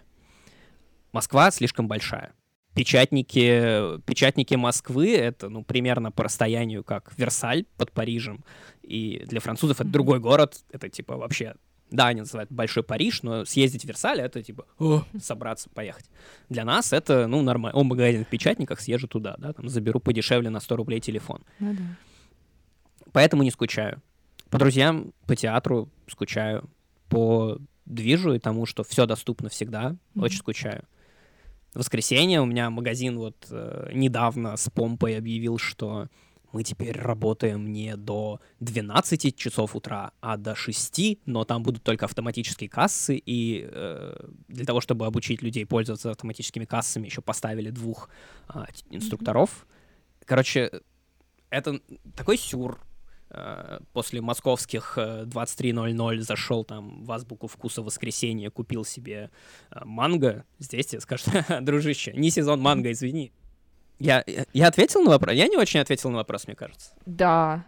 Москва 1.12 1.50
слишком 1.50 1.88
большая. 1.88 2.32
Печатники, 2.74 4.00
печатники 4.06 4.54
Москвы— 4.54 5.14
это 5.16 5.50
ну, 5.50 5.62
примерно 5.62 6.10
по 6.10 6.24
расстоянию, 6.24 6.82
как 6.82 7.12
Версаль 7.18 7.66
под 7.76 7.92
Парижем. 7.92 8.44
И 8.82 9.22
для 9.26 9.40
французов 9.40 9.80
это 9.80 9.90
другой 9.90 10.20
город. 10.20 10.64
Это 10.70 10.88
типа 10.88 11.16
вообще... 11.16 11.54
Да, 11.92 12.06
они 12.08 12.20
называют 12.22 12.50
Большой 12.50 12.82
Париж, 12.82 13.22
но 13.22 13.44
съездить 13.44 13.82
в 13.84 13.88
Версаль— 13.88 14.20
это 14.22 14.42
типа 14.42 14.64
«О, 14.78 15.04
собраться, 15.20 15.68
поехать. 15.70 16.06
Для 16.48 16.64
нас 16.64 16.92
это, 16.92 17.26
ну, 17.26 17.42
нормально. 17.42 17.78
О, 17.78 17.84
магазин 17.84 18.24
в 18.24 18.28
печатниках, 18.28 18.80
съезжу 18.80 19.06
туда, 19.08 19.36
да, 19.38 19.52
там 19.52 19.68
заберу 19.68 20.00
подешевле 20.00 20.48
на 20.50 20.58
100 20.60 20.76
рублей 20.76 21.00
телефон. 21.00 21.42
Ну 21.60 21.74
да. 21.74 21.82
Поэтому 23.12 23.42
не 23.42 23.50
скучаю. 23.50 24.00
По 24.50 24.58
друзьям, 24.58 25.12
по 25.26 25.36
театру 25.36 25.88
скучаю. 26.08 26.68
По 27.08 27.58
движу 27.84 28.32
и 28.32 28.38
тому, 28.38 28.64
что 28.66 28.84
все 28.84 29.06
доступно 29.06 29.48
всегда, 29.50 29.96
Мгм. 30.14 30.24
очень 30.24 30.38
скучаю. 30.38 30.84
В 31.74 31.78
воскресенье 31.78 32.40
у 32.40 32.46
меня 32.46 32.70
магазин 32.70 33.18
вот 33.18 33.46
э, 33.50 33.90
недавно 33.92 34.56
с 34.56 34.70
помпой 34.70 35.16
объявил, 35.16 35.58
что 35.58 36.08
мы 36.52 36.62
теперь 36.62 36.98
работаем 36.98 37.72
не 37.72 37.96
до 37.96 38.40
12 38.60 39.34
часов 39.36 39.74
утра, 39.74 40.12
а 40.20 40.36
до 40.36 40.54
6, 40.54 41.20
но 41.26 41.44
там 41.44 41.62
будут 41.62 41.82
только 41.82 42.04
автоматические 42.04 42.68
кассы, 42.68 43.16
и 43.16 43.66
э, 43.70 44.14
для 44.48 44.64
того, 44.64 44.80
чтобы 44.80 45.06
обучить 45.06 45.42
людей 45.42 45.66
пользоваться 45.66 46.10
автоматическими 46.10 46.64
кассами, 46.64 47.06
еще 47.06 47.22
поставили 47.22 47.70
двух 47.70 48.08
т- 48.52 48.66
инструкторов. 48.90 49.66
Короче, 50.24 50.82
это 51.50 51.80
такой 52.14 52.38
сюр. 52.38 52.78
Э, 53.34 53.80
после 53.94 54.20
московских 54.20 54.98
23.00 54.98 56.16
э, 56.16 56.20
зашел 56.20 56.64
там 56.64 57.02
в 57.02 57.10
азбуку 57.12 57.46
вкуса 57.46 57.82
воскресенье, 57.82 58.50
купил 58.50 58.84
себе 58.84 59.30
э, 59.70 59.84
манго. 59.84 60.44
Здесь 60.58 60.86
тебе 60.86 61.00
скажут, 61.00 61.28
дружище, 61.62 62.12
не 62.12 62.30
сезон 62.30 62.60
манго, 62.60 62.92
извини. 62.92 63.32
Я, 64.02 64.24
я 64.52 64.66
ответил 64.66 65.02
на 65.02 65.10
вопрос? 65.10 65.34
Я 65.34 65.46
не 65.46 65.56
очень 65.56 65.80
ответил 65.80 66.10
на 66.10 66.16
вопрос, 66.16 66.46
мне 66.46 66.56
кажется. 66.56 66.90
Да. 67.06 67.64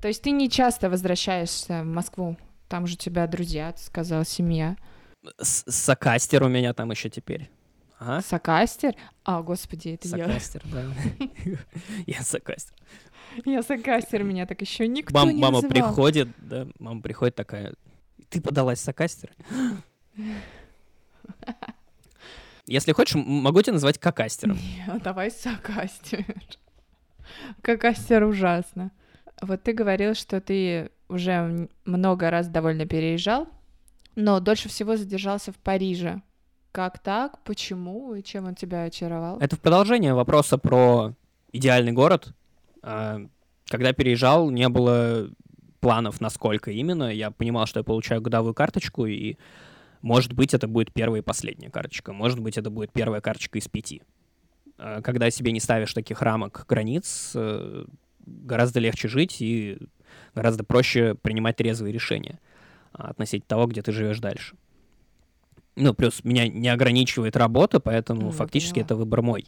То 0.00 0.08
есть 0.08 0.22
ты 0.22 0.30
не 0.30 0.48
часто 0.48 0.88
возвращаешься 0.88 1.82
в 1.82 1.86
Москву? 1.86 2.36
Там 2.68 2.86
же 2.86 2.94
у 2.94 2.96
тебя 2.96 3.26
друзья, 3.26 3.72
ты 3.72 3.82
сказал, 3.82 4.24
семья. 4.24 4.76
С 5.38 5.64
Сакастер 5.70 6.42
у 6.42 6.48
меня 6.48 6.72
там 6.72 6.90
еще 6.90 7.10
теперь. 7.10 7.50
Ага. 7.98 8.22
Сакастер? 8.22 8.94
А, 9.24 9.42
господи, 9.42 9.90
это 9.90 10.08
Сакастер, 10.08 10.62
я. 10.64 10.72
да. 10.72 11.58
Я 12.06 12.22
Сакастер. 12.22 12.74
Я 13.44 13.62
Сакастер, 13.62 14.24
меня 14.24 14.46
так 14.46 14.60
еще 14.62 14.88
никто 14.88 15.12
Мам, 15.14 15.28
не 15.28 15.40
Мама 15.40 15.60
называл. 15.60 15.70
приходит, 15.70 16.28
да, 16.38 16.66
мама 16.78 17.00
приходит 17.02 17.34
такая, 17.36 17.74
ты 18.28 18.40
подалась 18.40 18.80
Сакастер? 18.80 19.30
Если 22.66 22.92
хочешь, 22.92 23.14
могу 23.16 23.60
тебя 23.62 23.74
назвать 23.74 23.98
Какастером. 23.98 24.56
Нет, 24.56 25.02
давай 25.04 25.30
Сакастер. 25.30 26.24
Какастер 27.60 28.24
ужасно. 28.24 28.90
Вот 29.40 29.62
ты 29.62 29.72
говорил, 29.72 30.14
что 30.14 30.40
ты 30.40 30.90
уже 31.08 31.68
много 31.84 32.30
раз 32.30 32.48
довольно 32.48 32.86
переезжал, 32.86 33.48
но 34.14 34.40
дольше 34.40 34.68
всего 34.68 34.96
задержался 34.96 35.52
в 35.52 35.56
Париже. 35.56 36.22
Как 36.70 36.98
так? 37.00 37.42
Почему? 37.44 38.14
И 38.14 38.22
чем 38.22 38.46
он 38.46 38.54
тебя 38.54 38.84
очаровал? 38.84 39.38
Это 39.40 39.56
в 39.56 39.60
продолжение 39.60 40.14
вопроса 40.14 40.56
про 40.58 41.14
идеальный 41.52 41.92
город. 41.92 42.32
А, 42.82 43.20
когда 43.66 43.92
переезжал, 43.92 44.50
не 44.50 44.68
было 44.68 45.28
планов, 45.80 46.20
насколько 46.20 46.70
именно. 46.70 47.12
Я 47.12 47.30
понимал, 47.30 47.66
что 47.66 47.80
я 47.80 47.84
получаю 47.84 48.22
годовую 48.22 48.54
карточку, 48.54 49.04
и, 49.04 49.36
может 50.02 50.32
быть, 50.32 50.52
это 50.52 50.66
будет 50.66 50.92
первая 50.92 51.22
и 51.22 51.24
последняя 51.24 51.70
карточка. 51.70 52.12
Может 52.12 52.40
быть, 52.40 52.58
это 52.58 52.70
будет 52.70 52.92
первая 52.92 53.20
карточка 53.20 53.58
из 53.58 53.68
пяти. 53.68 54.02
А, 54.76 55.00
когда 55.00 55.30
себе 55.30 55.52
не 55.52 55.60
ставишь 55.60 55.94
таких 55.94 56.20
рамок, 56.22 56.66
границ, 56.68 57.32
э, 57.34 57.84
гораздо 58.26 58.80
легче 58.80 59.08
жить 59.08 59.36
и 59.40 59.78
гораздо 60.34 60.64
проще 60.64 61.14
принимать 61.14 61.56
трезвые 61.56 61.92
решения 61.92 62.40
относительно 62.92 63.48
того, 63.48 63.66
где 63.66 63.80
ты 63.80 63.92
живешь 63.92 64.18
дальше. 64.18 64.56
Ну, 65.76 65.94
плюс 65.94 66.22
меня 66.24 66.48
не 66.48 66.68
ограничивает 66.68 67.36
работа, 67.36 67.80
поэтому 67.80 68.28
mm, 68.28 68.32
фактически 68.32 68.74
поняла. 68.74 68.86
это 68.86 68.96
выбор 68.96 69.22
мой. 69.22 69.46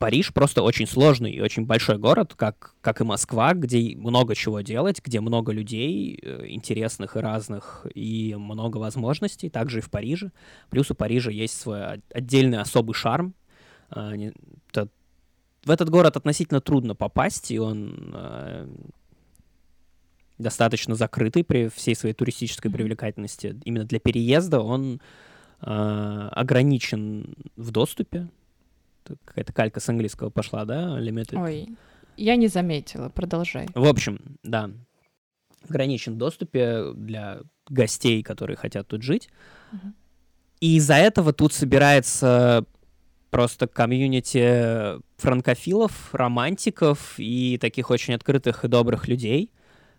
Париж 0.00 0.32
просто 0.32 0.62
очень 0.62 0.86
сложный 0.86 1.30
и 1.30 1.42
очень 1.42 1.66
большой 1.66 1.98
город, 1.98 2.32
как, 2.34 2.74
как 2.80 3.02
и 3.02 3.04
Москва, 3.04 3.52
где 3.52 3.94
много 3.96 4.34
чего 4.34 4.62
делать, 4.62 5.02
где 5.04 5.20
много 5.20 5.52
людей 5.52 6.18
э, 6.22 6.46
интересных 6.48 7.16
и 7.16 7.20
разных, 7.20 7.86
и 7.94 8.34
много 8.34 8.78
возможностей, 8.78 9.50
также 9.50 9.80
и 9.80 9.82
в 9.82 9.90
Париже. 9.90 10.32
Плюс 10.70 10.90
у 10.90 10.94
Парижа 10.94 11.30
есть 11.30 11.60
свой 11.60 12.00
отдельный 12.14 12.58
особый 12.58 12.94
шарм. 12.94 13.34
А, 13.90 14.14
в 15.64 15.70
этот 15.70 15.90
город 15.90 16.16
относительно 16.16 16.62
трудно 16.62 16.94
попасть, 16.94 17.50
и 17.50 17.58
он 17.58 18.12
э, 18.14 18.68
достаточно 20.38 20.94
закрытый 20.94 21.44
при 21.44 21.68
всей 21.68 21.94
своей 21.94 22.14
туристической 22.14 22.70
привлекательности. 22.70 23.60
Именно 23.64 23.84
для 23.84 24.00
переезда 24.00 24.60
он 24.60 25.02
э, 25.60 26.28
ограничен 26.32 27.34
в 27.56 27.70
доступе. 27.70 28.28
Какая-то 29.24 29.52
калька 29.52 29.80
с 29.80 29.88
английского 29.88 30.30
пошла, 30.30 30.64
да? 30.64 30.98
Limited. 31.00 31.42
Ой, 31.42 31.68
я 32.16 32.36
не 32.36 32.48
заметила, 32.48 33.08
продолжай. 33.08 33.68
В 33.74 33.86
общем, 33.86 34.20
да, 34.42 34.70
ограничен 35.68 36.14
в 36.14 36.18
доступе 36.18 36.92
для 36.94 37.40
гостей, 37.68 38.22
которые 38.22 38.56
хотят 38.56 38.88
тут 38.88 39.02
жить. 39.02 39.28
Uh-huh. 39.72 39.92
И 40.60 40.76
из-за 40.76 40.94
этого 40.94 41.32
тут 41.32 41.52
собирается 41.52 42.64
просто 43.30 43.66
комьюнити 43.66 45.00
франкофилов, 45.18 46.14
романтиков 46.14 47.14
и 47.18 47.58
таких 47.58 47.90
очень 47.90 48.14
открытых 48.14 48.64
и 48.64 48.68
добрых 48.68 49.06
людей, 49.08 49.52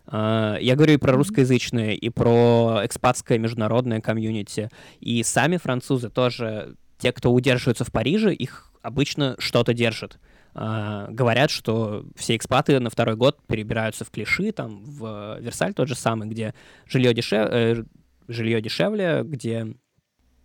а, 0.06 0.56
я 0.60 0.74
говорю 0.74 0.94
и 0.94 0.98
про 0.98 1.12
русскоязычные, 1.12 1.96
и 1.96 2.10
про 2.10 2.80
экспатское 2.84 3.38
международное 3.38 4.00
комьюнити. 4.00 4.70
И 5.00 5.22
сами 5.22 5.56
французы 5.56 6.10
тоже, 6.10 6.76
те, 6.98 7.12
кто 7.12 7.32
удерживаются 7.32 7.84
в 7.84 7.92
Париже, 7.92 8.34
их 8.34 8.71
обычно 8.82 9.36
что-то 9.38 9.72
держит. 9.72 10.18
Uh, 10.54 11.10
говорят, 11.10 11.50
что 11.50 12.04
все 12.14 12.36
экспаты 12.36 12.78
на 12.78 12.90
второй 12.90 13.16
год 13.16 13.38
перебираются 13.46 14.04
в 14.04 14.10
Клиши, 14.10 14.52
там, 14.52 14.84
в 14.84 15.38
Версаль 15.40 15.72
тот 15.72 15.88
же 15.88 15.94
самый, 15.94 16.28
где 16.28 16.52
жилье, 16.86 17.14
дешев... 17.14 17.48
э, 17.50 17.84
жилье 18.28 18.60
дешевле, 18.60 19.22
где 19.24 19.74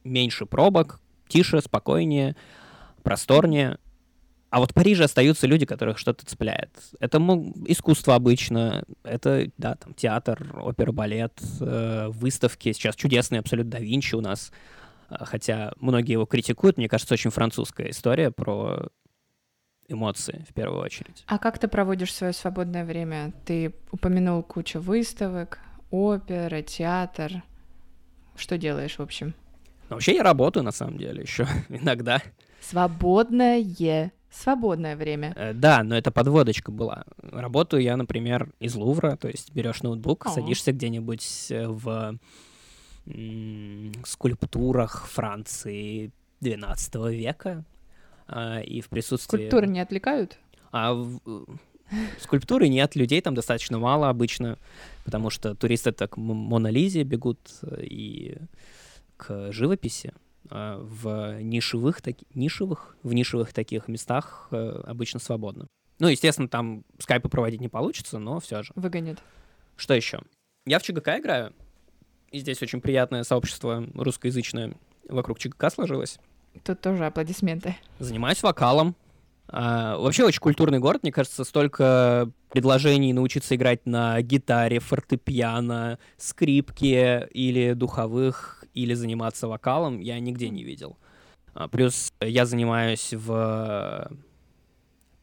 меньше 0.06 0.45
пробок, 0.45 1.02
тише, 1.28 1.62
спокойнее, 1.62 2.38
просторнее. 3.04 3.80
А 4.50 4.60
вот 4.60 4.71
в 4.71 4.73
Париже 4.73 5.04
остаются 5.04 5.45
люди, 5.45 5.65
которых 5.65 5.97
что-то 5.97 6.26
цепляет. 6.26 6.71
Это 7.02 7.17
искусство 7.67 8.15
обычно, 8.15 8.86
это, 9.04 9.52
да, 9.58 9.76
там, 9.76 9.93
театр, 9.93 10.56
опера, 10.62 10.93
балет, 10.93 11.34
э, 11.60 12.08
выставки. 12.10 12.71
Сейчас 12.71 12.95
чудесный 12.95 13.39
абсолютно 13.39 13.71
да 13.71 13.80
Винчи 13.80 14.15
у 14.15 14.21
нас. 14.21 14.52
Э, 15.09 15.25
хотя 15.25 15.73
многие 15.77 16.13
его 16.13 16.25
критикуют, 16.25 16.77
мне 16.77 16.89
кажется, 16.89 17.13
очень 17.13 17.31
французская 17.31 17.89
история 17.89 18.31
про 18.31 18.87
эмоции 19.87 20.45
в 20.49 20.53
первую 20.53 20.81
очередь. 20.81 21.23
А 21.27 21.37
как 21.37 21.59
ты 21.59 21.67
проводишь 21.67 22.13
свое 22.13 22.33
свободное 22.33 22.85
время? 22.85 23.33
Ты 23.45 23.73
упомянул 23.91 24.43
кучу 24.43 24.79
выставок, 24.79 25.59
опера, 25.91 26.61
театр. 26.61 27.43
Что 28.35 28.57
делаешь, 28.57 28.97
в 28.97 29.01
общем? 29.01 29.33
Ну, 29.89 29.95
вообще 29.95 30.15
я 30.15 30.23
работаю, 30.23 30.63
на 30.63 30.71
самом 30.71 30.97
деле, 30.97 31.21
еще 31.21 31.47
иногда. 31.69 32.21
Свободное 32.61 33.57
Свободное 34.29 34.97
время. 34.97 35.33
Э, 35.35 35.53
да, 35.53 35.83
но 35.83 35.97
это 35.97 36.11
подводочка 36.11 36.71
была. 36.71 37.05
Работаю 37.21 37.81
я, 37.81 37.95
например, 37.95 38.51
из 38.59 38.75
Лувра, 38.75 39.15
то 39.15 39.29
есть 39.29 39.53
берешь 39.53 39.81
ноутбук, 39.81 40.25
О. 40.25 40.29
садишься 40.29 40.73
где-нибудь 40.73 41.47
э, 41.49 41.67
в 41.67 42.19
скульптурах 44.05 45.07
Франции 45.07 46.11
12 46.41 46.95
века, 47.11 47.63
а, 48.27 48.59
и 48.59 48.81
в 48.81 48.89
присутствии... 48.89 49.37
Скульптуры 49.37 49.67
не 49.67 49.79
отвлекают? 49.79 50.37
А 50.71 50.93
в... 50.93 51.19
скульптуры 52.19 52.67
нет, 52.67 52.95
людей 52.95 53.21
там 53.21 53.35
достаточно 53.35 53.79
мало 53.79 54.09
обычно, 54.09 54.57
потому 55.05 55.29
что 55.29 55.55
туристы 55.55 55.91
так 55.91 56.11
к 56.11 56.17
Мона 56.17 56.67
Лизе 56.67 57.03
бегут 57.03 57.39
э, 57.61 57.83
и 57.83 58.37
к 59.15 59.51
живописи. 59.51 60.13
А, 60.49 60.77
в 60.79 61.41
нишевых, 61.41 62.01
таки, 62.01 62.25
нишевых, 62.33 62.97
в 63.03 63.13
нишевых 63.13 63.53
таких 63.53 63.87
местах 63.87 64.47
э, 64.51 64.81
обычно 64.85 65.19
свободно. 65.19 65.67
Ну, 65.99 66.07
естественно, 66.07 66.47
там 66.47 66.83
скайпы 66.99 67.27
проводить 67.27 67.61
не 67.61 67.69
получится, 67.69 68.19
но 68.19 68.39
все 68.39 68.61
же. 68.63 68.71
Выгонят. 68.75 69.19
Что 69.75 69.93
еще? 69.93 70.21
Я 70.65 70.79
в 70.79 70.83
ЧГК 70.83 71.19
играю, 71.19 71.53
и 72.31 72.39
здесь 72.39 72.61
очень 72.61 72.81
приятное 72.81 73.23
сообщество 73.23 73.85
русскоязычное 73.95 74.73
вокруг 75.07 75.39
ЧГК 75.39 75.69
сложилось. 75.69 76.19
Тут 76.63 76.81
тоже 76.81 77.05
аплодисменты. 77.05 77.75
Занимаюсь 77.99 78.43
вокалом. 78.43 78.95
А, 79.49 79.97
вообще 79.97 80.25
очень 80.25 80.41
культурный 80.41 80.79
город, 80.79 81.03
мне 81.03 81.11
кажется, 81.11 81.43
столько 81.45 82.29
предложений 82.49 83.13
научиться 83.13 83.55
играть 83.55 83.85
на 83.85 84.21
гитаре, 84.21 84.79
фортепиано, 84.79 85.99
скрипке 86.17 87.29
или 87.31 87.73
духовых 87.73 88.65
или 88.73 88.93
заниматься 88.93 89.47
вокалом 89.47 89.99
я 89.99 90.19
нигде 90.19 90.49
не 90.49 90.63
видел. 90.63 90.97
А, 91.53 91.67
плюс 91.67 92.11
я 92.19 92.45
занимаюсь 92.45 93.13
в 93.13 94.11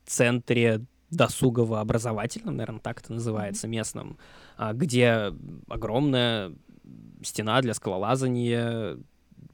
центре 0.07 0.81
досугово 1.11 1.81
образовательном, 1.81 2.57
наверное, 2.57 2.81
так 2.81 3.01
это 3.01 3.13
называется, 3.13 3.69
местном, 3.69 4.19
а, 4.57 4.73
где 4.73 5.33
огромная 5.69 6.53
стена 7.23 7.61
для 7.63 7.75
скалолазания, 7.75 8.99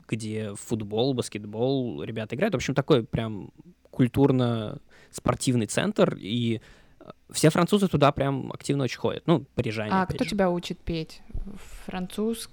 где 0.08 0.54
футбол, 0.54 1.14
баскетбол 1.14 2.02
ребята 2.02 2.34
играют. 2.34 2.54
В 2.54 2.56
общем, 2.56 2.74
такой 2.74 3.04
прям 3.04 3.50
культурно-спортивный 3.90 5.66
центр, 5.66 6.16
и 6.20 6.60
все 7.30 7.50
французы 7.50 7.88
туда 7.88 8.12
прям 8.12 8.52
активно 8.52 8.84
очень 8.84 8.98
ходят. 8.98 9.22
Ну, 9.26 9.44
парижане. 9.54 9.92
А 9.92 10.06
кто 10.06 10.24
же. 10.24 10.30
тебя 10.30 10.50
учит 10.50 10.78
петь? 10.78 11.22
Француз, 11.86 12.48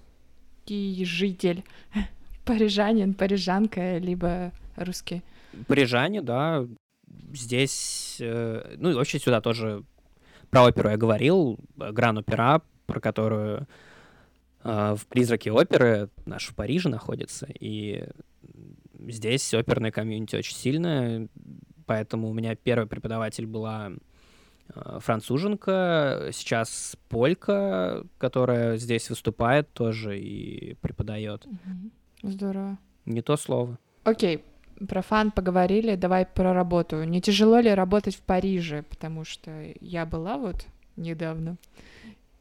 русский 0.67 1.05
житель, 1.05 1.63
парижанин, 2.45 3.13
парижанка, 3.13 3.97
либо 3.97 4.51
русский? 4.75 5.21
Парижане, 5.67 6.21
да. 6.21 6.65
Здесь, 7.33 8.17
э, 8.19 8.75
ну 8.77 8.91
и 8.91 8.93
вообще 8.93 9.19
сюда 9.19 9.41
тоже 9.41 9.83
про 10.49 10.63
оперу 10.63 10.89
я 10.89 10.97
говорил, 10.97 11.57
Гран-опера, 11.77 12.61
про 12.85 12.99
которую 12.99 13.61
э, 13.61 13.65
в 14.63 14.99
«Призраке 15.09 15.51
оперы» 15.51 16.09
наш 16.25 16.47
в 16.47 16.55
Париже 16.55 16.89
находится, 16.89 17.47
и 17.59 18.03
здесь 19.07 19.53
оперная 19.53 19.91
комьюнити 19.91 20.35
очень 20.35 20.55
сильная, 20.55 21.27
поэтому 21.85 22.29
у 22.29 22.33
меня 22.33 22.55
первый 22.55 22.87
преподаватель 22.87 23.45
была 23.45 23.91
э, 24.69 24.99
француженка, 24.99 26.29
сейчас 26.33 26.97
полька, 27.09 28.03
которая 28.17 28.77
здесь 28.77 29.09
выступает 29.09 29.71
тоже 29.73 30.19
и 30.19 30.75
преподает. 30.75 31.47
Здорово. 32.23 32.77
Не 33.05 33.21
то 33.21 33.37
слово. 33.37 33.77
Окей, 34.03 34.43
про 34.87 35.01
фан 35.01 35.31
поговорили, 35.31 35.95
давай 35.95 36.25
про 36.25 36.53
работу. 36.53 37.03
Не 37.03 37.21
тяжело 37.21 37.59
ли 37.59 37.73
работать 37.73 38.15
в 38.15 38.21
Париже? 38.21 38.83
Потому 38.83 39.23
что 39.23 39.51
я 39.79 40.05
была 40.05 40.37
вот 40.37 40.65
недавно. 40.95 41.57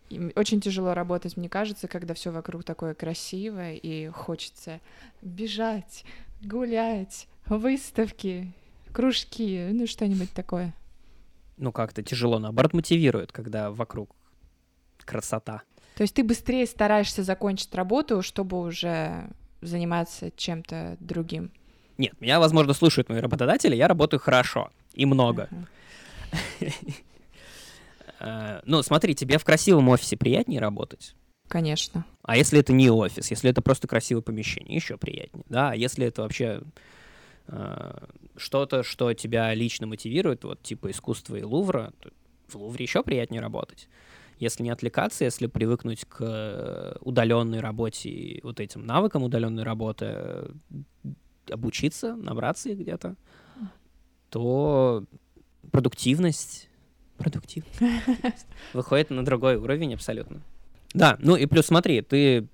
И 0.09 0.33
очень 0.37 0.61
тяжело 0.61 0.95
работать, 0.95 1.37
мне 1.37 1.49
кажется, 1.49 1.89
когда 1.89 2.15
все 2.15 2.31
вокруг 2.31 2.65
такое 2.65 2.95
красивое 2.95 3.75
и 3.75 4.09
хочется 4.09 4.81
бежать, 5.23 6.05
гулять, 6.43 7.27
выставки, 7.47 8.53
кружки, 8.93 9.69
ну 9.73 9.87
что-нибудь 9.87 10.33
такое. 10.33 10.75
Ну 11.57 11.73
как-то 11.73 12.03
тяжело, 12.03 12.39
наоборот, 12.39 12.73
мотивирует, 12.75 13.33
когда 13.33 13.71
вокруг 13.71 14.15
красота. 15.05 15.63
То 15.97 16.03
есть 16.03 16.15
ты 16.15 16.23
быстрее 16.23 16.67
стараешься 16.67 17.23
закончить 17.23 17.75
работу, 17.75 18.23
чтобы 18.23 18.61
уже 18.61 19.31
заниматься 19.63 20.31
чем-то 20.37 20.97
другим? 21.01 21.51
Нет, 21.97 22.21
меня, 22.21 22.39
возможно, 22.39 22.75
слушают 22.75 23.09
мои 23.09 23.21
работодатели, 23.21 23.75
я 23.75 23.89
работаю 23.89 24.21
хорошо 24.21 24.71
и 24.93 25.07
много. 25.07 25.49
Э, 26.61 26.69
ну, 28.65 28.83
смотри, 28.83 29.15
тебе 29.15 29.39
в 29.39 29.45
красивом 29.45 29.89
офисе 29.89 30.17
приятнее 30.17 30.61
работать? 30.61 31.15
Конечно. 31.49 32.05
А 32.23 32.37
если 32.37 32.59
это 32.59 32.73
не 32.73 32.91
офис, 32.91 33.31
если 33.31 33.51
это 33.51 33.63
просто 33.63 33.87
красивое 33.87 34.23
помещение, 34.23 34.75
еще 34.75 34.97
приятнее, 34.97 35.45
да? 35.49 35.71
А 35.71 35.77
если 35.77 36.07
это 36.07 36.23
вообще 36.23 36.63
э, 37.47 37.99
что-то, 38.37 38.83
что 38.83 39.13
тебя 39.15 39.55
лично 39.55 39.87
мотивирует, 39.87 40.45
вот 40.45 40.63
типа 40.63 40.91
искусство 40.91 41.37
и 41.37 41.43
Лувра, 41.43 41.93
то 42.01 42.11
в 42.49 42.57
Лувре 42.57 42.85
еще 42.85 43.03
приятнее 43.03 43.41
работать. 43.41 43.89
Если 44.39 44.63
не 44.63 44.71
отвлекаться, 44.71 45.25
если 45.25 45.47
привыкнуть 45.47 46.05
к 46.05 46.99
удаленной 47.01 47.61
работе 47.61 48.11
и 48.11 48.43
вот 48.43 48.61
этим 48.61 48.85
навыкам 48.85 49.23
удаленной 49.23 49.63
работы, 49.63 50.51
обучиться, 51.51 52.17
набраться 52.17 52.69
их 52.71 52.79
где-то, 52.79 53.17
то 54.31 55.05
продуктивность, 55.71 56.69
продуктивность 57.17 57.81
выходит 58.73 59.11
на 59.11 59.25
другой 59.25 59.57
уровень 59.57 59.95
абсолютно. 59.95 60.43
Да, 60.95 61.17
ну 61.21 61.37
и 61.37 61.47
плюс 61.47 61.67
смотри, 61.67 62.01
ты 62.01 62.49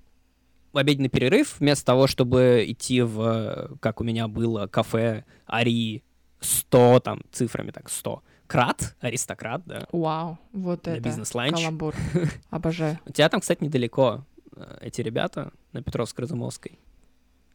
в 0.73 0.77
обеденный 0.77 1.09
перерыв, 1.09 1.59
вместо 1.59 1.85
того, 1.85 2.07
чтобы 2.07 2.65
идти 2.67 3.01
в, 3.01 3.77
как 3.79 4.01
у 4.01 4.03
меня 4.03 4.27
было, 4.27 4.67
кафе 4.67 5.23
Ари 5.45 6.03
100, 6.39 6.99
там, 7.01 7.21
цифрами 7.31 7.71
так, 7.71 7.89
100, 7.89 8.23
крат, 8.47 8.95
аристократ, 8.99 9.61
да. 9.65 9.87
Вау, 9.91 10.39
вот 10.51 10.87
это 10.87 10.99
бизнес-ланч. 10.99 11.53
каламбур. 11.53 11.95
Обожаю. 12.49 12.99
У 13.05 13.11
тебя 13.11 13.29
там, 13.29 13.39
кстати, 13.39 13.63
недалеко 13.63 14.25
э, 14.55 14.77
эти 14.81 15.01
ребята 15.01 15.53
на 15.71 15.81
Петровско-Разумовской. 15.81 16.79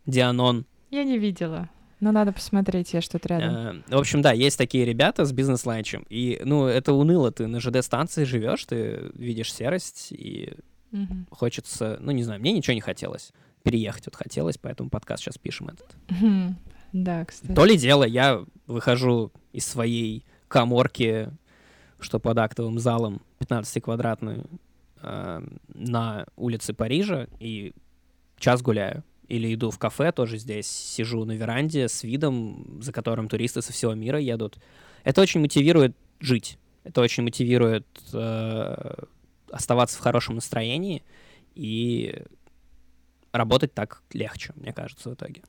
Дианон. 0.06 0.64
Я 0.90 1.04
не 1.04 1.18
видела. 1.18 1.68
Но 2.00 2.12
надо 2.12 2.32
посмотреть, 2.32 2.92
я 2.94 3.00
что-то 3.00 3.28
рядом. 3.28 3.82
Э, 3.88 3.96
в 3.96 3.98
общем, 3.98 4.22
да, 4.22 4.32
есть 4.32 4.56
такие 4.56 4.84
ребята 4.84 5.24
с 5.24 5.32
бизнес-ланчем. 5.32 6.06
И, 6.08 6.40
ну, 6.44 6.66
это 6.66 6.92
уныло. 6.92 7.32
Ты 7.32 7.46
на 7.48 7.60
ЖД-станции 7.60 8.24
живешь, 8.24 8.64
ты 8.64 9.10
видишь 9.14 9.52
серость, 9.52 10.12
и 10.12 10.54
Мгм. 10.92 11.26
хочется... 11.30 11.98
Ну, 12.00 12.12
не 12.12 12.22
знаю, 12.22 12.40
мне 12.40 12.52
ничего 12.52 12.74
не 12.74 12.80
хотелось. 12.80 13.32
Переехать 13.64 14.06
вот 14.06 14.14
хотелось, 14.14 14.56
поэтому 14.58 14.90
подкаст 14.90 15.24
сейчас 15.24 15.38
пишем 15.38 15.68
этот. 15.70 15.96
Да, 16.92 17.24
кстати. 17.24 17.52
То 17.52 17.64
ли 17.64 17.76
дело, 17.76 18.04
я 18.04 18.44
выхожу 18.66 19.32
из 19.52 19.66
своей 19.66 20.24
коморки, 20.46 21.30
что 22.00 22.18
под 22.18 22.38
актовым 22.38 22.78
залом 22.78 23.20
15-квадратной, 23.40 24.46
э, 25.02 25.42
на 25.74 26.26
улице 26.36 26.72
Парижа, 26.72 27.26
и 27.40 27.72
час 28.38 28.62
гуляю. 28.62 29.02
Или 29.28 29.54
иду 29.54 29.70
в 29.70 29.78
кафе, 29.78 30.10
тоже 30.10 30.38
здесь 30.38 30.66
сижу 30.66 31.24
на 31.24 31.32
веранде 31.32 31.88
с 31.88 32.02
видом, 32.02 32.80
за 32.80 32.92
которым 32.92 33.28
туристы 33.28 33.60
со 33.60 33.72
всего 33.72 33.94
мира 33.94 34.18
едут. 34.18 34.58
Это 35.04 35.20
очень 35.20 35.40
мотивирует 35.40 35.94
жить. 36.18 36.58
Это 36.84 37.02
очень 37.02 37.22
мотивирует 37.22 37.86
э, 38.14 38.94
оставаться 39.50 39.98
в 39.98 40.00
хорошем 40.00 40.36
настроении 40.36 41.02
и 41.54 42.22
работать 43.32 43.74
так 43.74 44.02
легче, 44.12 44.52
мне 44.56 44.72
кажется, 44.72 45.10
в 45.10 45.14
итоге. 45.14 45.42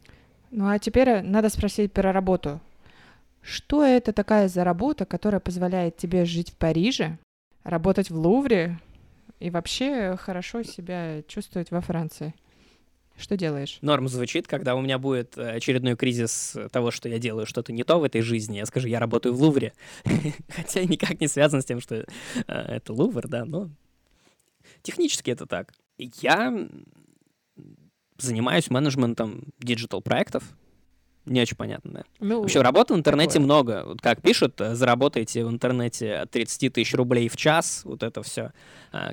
Ну 0.52 0.68
а 0.68 0.80
теперь 0.80 1.22
надо 1.22 1.50
спросить 1.50 1.94
про 1.94 2.12
работу. 2.12 2.60
Что 3.42 3.86
это 3.86 4.12
такая 4.12 4.50
за 4.50 4.64
работа, 4.64 5.06
которая 5.06 5.40
позволяет 5.40 5.96
тебе 5.98 6.26
жить 6.26 6.52
в 6.52 6.58
Париже, 6.58 7.18
работать 7.64 8.10
в 8.10 8.18
Лувре 8.18 8.80
и 9.40 9.50
вообще 9.50 10.18
хорошо 10.18 10.64
себя 10.64 11.22
чувствовать 11.24 11.72
во 11.72 11.82
Франции? 11.82 12.34
Что 13.20 13.36
делаешь? 13.36 13.80
Норм 13.82 14.08
звучит, 14.08 14.48
когда 14.48 14.76
у 14.76 14.82
меня 14.82 14.98
будет 14.98 15.38
э, 15.38 15.52
очередной 15.52 15.98
кризис 15.98 16.56
того, 16.72 16.90
что 16.90 17.10
я 17.10 17.20
делаю 17.20 17.46
что-то 17.46 17.74
не 17.74 17.84
то 17.84 18.00
в 18.00 18.04
этой 18.04 18.22
жизни. 18.22 18.58
Я 18.58 18.66
скажу, 18.66 18.88
я 18.88 19.00
работаю 19.00 19.36
в 19.36 19.42
Лувре. 19.42 19.74
Хотя 20.50 20.86
никак 20.86 21.20
не 21.20 21.28
связано 21.28 21.62
с 21.62 21.66
тем, 21.66 21.82
что 21.82 21.96
э, 21.98 22.06
это 22.48 22.94
Лувр, 22.94 23.28
да, 23.28 23.44
но 23.44 23.70
технически 24.84 25.32
это 25.32 25.46
так. 25.46 25.74
Я 25.98 26.68
занимаюсь 28.18 28.70
менеджментом 28.70 29.44
диджитал-проектов. 29.60 30.44
Не 31.26 31.42
очень 31.42 31.58
понятно, 31.58 31.92
да. 31.92 32.04
Ну, 32.20 32.42
Вообще, 32.42 32.62
работы 32.62 32.94
в 32.94 32.98
интернете 32.98 33.34
такое. 33.34 33.46
много. 33.46 33.84
Вот 33.86 34.02
как 34.02 34.22
пишут, 34.22 34.56
заработаете 34.58 35.46
в 35.46 35.50
интернете 35.50 36.16
от 36.16 36.32
30 36.32 36.74
тысяч 36.74 36.94
рублей 36.96 37.30
в 37.30 37.38
час, 37.38 37.82
вот 37.84 38.04
это 38.04 38.24
все. 38.24 38.52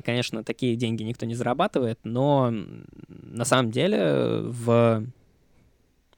Конечно, 0.05 0.43
такие 0.43 0.77
деньги 0.77 1.03
никто 1.03 1.27
не 1.27 1.35
зарабатывает, 1.35 1.99
но 2.05 2.51
на 3.09 3.45
самом 3.45 3.71
деле 3.71 4.41
в 4.45 5.05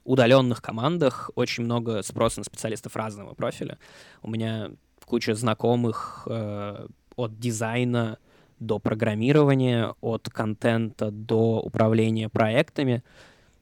удаленных 0.05 0.61
командах 0.61 1.29
очень 1.35 1.65
много 1.65 2.01
спроса 2.01 2.39
на 2.39 2.43
специалистов 2.43 2.95
разного 2.95 3.33
профиля. 3.33 3.77
У 4.23 4.29
меня 4.29 4.71
куча 5.05 5.35
знакомых 5.35 6.27
э, 6.29 6.87
от 7.15 7.39
дизайна 7.39 8.17
до 8.59 8.79
программирования, 8.79 9.93
от 10.01 10.29
контента 10.29 11.11
до 11.11 11.59
управления 11.59 12.29
проектами. 12.29 13.03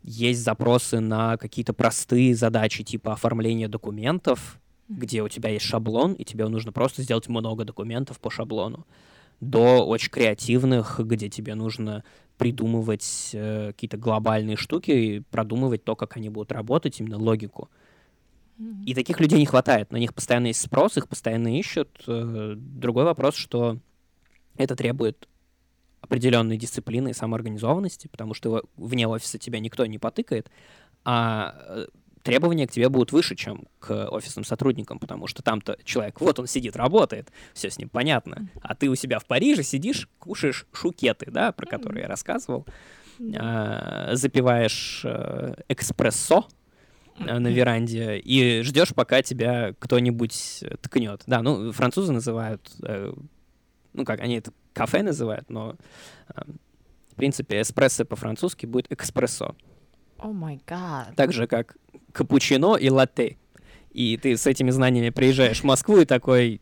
Есть 0.10 0.42
запросы 0.42 1.02
на 1.02 1.36
какие-то 1.36 1.74
простые 1.74 2.34
задачи 2.34 2.82
типа 2.82 3.12
оформления 3.12 3.68
документов, 3.68 4.58
где 4.88 5.22
у 5.22 5.28
тебя 5.28 5.50
есть 5.50 5.66
шаблон, 5.66 6.14
и 6.14 6.24
тебе 6.24 6.48
нужно 6.48 6.72
просто 6.72 7.02
сделать 7.02 7.28
много 7.28 7.66
документов 7.66 8.18
по 8.22 8.30
шаблону, 8.30 8.88
до 9.42 9.86
очень 9.86 10.10
креативных, 10.10 11.02
где 11.04 11.28
тебе 11.28 11.56
нужно 11.56 12.06
придумывать 12.38 13.32
э, 13.34 13.74
какие-то 13.74 13.98
глобальные 13.98 14.56
штуки 14.56 14.92
и 14.92 15.20
продумывать 15.20 15.84
то, 15.84 15.98
как 15.98 16.16
они 16.16 16.30
будут 16.30 16.54
работать, 16.54 17.02
именно 17.02 17.18
логику. 17.18 17.70
И 18.86 18.94
таких 18.94 19.20
людей 19.20 19.40
не 19.40 19.46
хватает, 19.46 19.92
на 19.92 19.98
них 19.98 20.14
постоянно 20.14 20.48
есть 20.48 20.62
спрос, 20.62 20.96
их 20.96 21.10
постоянно 21.10 21.60
ищут. 21.60 21.90
Э, 22.08 22.54
Другой 22.56 23.04
вопрос, 23.04 23.36
что 23.36 23.78
это 24.56 24.78
требует 24.78 25.28
определенной 26.08 26.58
дисциплины 26.58 27.10
и 27.10 27.14
самоорганизованности, 27.14 28.08
потому 28.08 28.34
что 28.34 28.64
вне 28.78 29.08
офиса 29.08 29.38
тебя 29.38 29.60
никто 29.60 29.86
не 29.86 30.00
потыкает, 30.00 30.50
а 31.04 31.56
э, 31.68 31.88
требования 32.24 32.68
к 32.68 32.72
тебе 32.72 32.90
будут 32.90 33.12
выше, 33.12 33.36
чем 33.36 33.66
к 33.80 34.08
офисным 34.10 34.44
сотрудникам, 34.44 35.00
потому 35.00 35.28
что 35.28 35.44
там-то 35.44 35.78
человек, 35.84 36.20
вот 36.22 36.40
он 36.40 36.48
сидит, 36.48 36.76
работает, 36.76 37.32
все 37.54 37.70
с 37.70 37.78
ним 37.78 37.90
понятно, 37.90 38.50
а 38.62 38.76
ты 38.76 38.90
у 38.90 38.96
себя 38.96 39.20
в 39.20 39.26
Париже 39.26 39.64
сидишь, 39.64 40.10
кушаешь 40.20 40.66
шукеты, 40.74 41.30
да, 41.30 41.52
про 41.52 41.66
которые 41.66 42.04
я 42.04 42.08
рассказывал, 42.08 42.66
а, 43.36 44.12
запиваешь 44.14 45.02
э, 45.04 45.56
экспрессо 45.70 46.48
э, 47.18 47.40
на 47.40 47.48
веранде 47.48 48.18
и 48.18 48.62
ждешь, 48.62 48.94
пока 48.94 49.22
тебя 49.22 49.74
кто-нибудь 49.80 50.64
ткнет. 50.82 51.24
Да, 51.28 51.42
ну, 51.42 51.72
французы 51.72 52.14
называют, 52.14 52.70
э, 52.84 53.14
ну, 53.98 54.06
как 54.06 54.22
они 54.22 54.38
это 54.38 54.52
кафе 54.74 55.04
называют, 55.04 55.50
но, 55.50 55.76
э, 56.36 56.42
в 57.12 57.16
принципе, 57.16 57.62
эспрессо 57.62 58.06
по-французски 58.06 58.66
будет 58.66 58.92
экспрессо. 58.92 59.56
О 60.20 60.28
май 60.32 60.60
гад. 60.66 61.16
Так 61.16 61.34
же, 61.34 61.48
как 61.48 61.76
капучино 62.14 62.76
и 62.76 62.90
латте. 62.90 63.38
И 63.92 64.18
ты 64.18 64.38
с 64.38 64.48
этими 64.48 64.70
знаниями 64.70 65.10
приезжаешь 65.10 65.62
в 65.62 65.64
Москву 65.64 65.98
и 65.98 66.06
такой... 66.06 66.62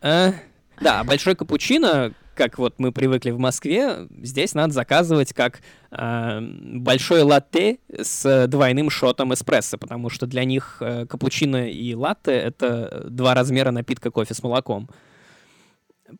«А?» 0.00 0.32
Да, 0.80 1.00
а 1.00 1.04
большой 1.04 1.36
капучино, 1.36 2.12
как 2.34 2.58
вот 2.58 2.74
мы 2.78 2.92
привыкли 2.92 3.30
в 3.30 3.38
Москве, 3.38 4.08
здесь 4.22 4.54
надо 4.54 4.72
заказывать 4.72 5.32
как 5.32 5.60
а, 5.90 6.40
большой 6.40 7.22
латте 7.22 7.78
с 7.96 8.46
двойным 8.48 8.90
шотом 8.90 9.32
эспрессо, 9.32 9.78
потому 9.78 10.10
что 10.10 10.26
для 10.26 10.44
них 10.44 10.78
э, 10.80 11.06
капучино 11.06 11.68
и 11.68 11.94
латте— 11.94 12.32
это 12.32 13.06
два 13.08 13.34
размера 13.34 13.70
напитка 13.70 14.10
кофе 14.10 14.34
с 14.34 14.42
молоком. 14.42 14.90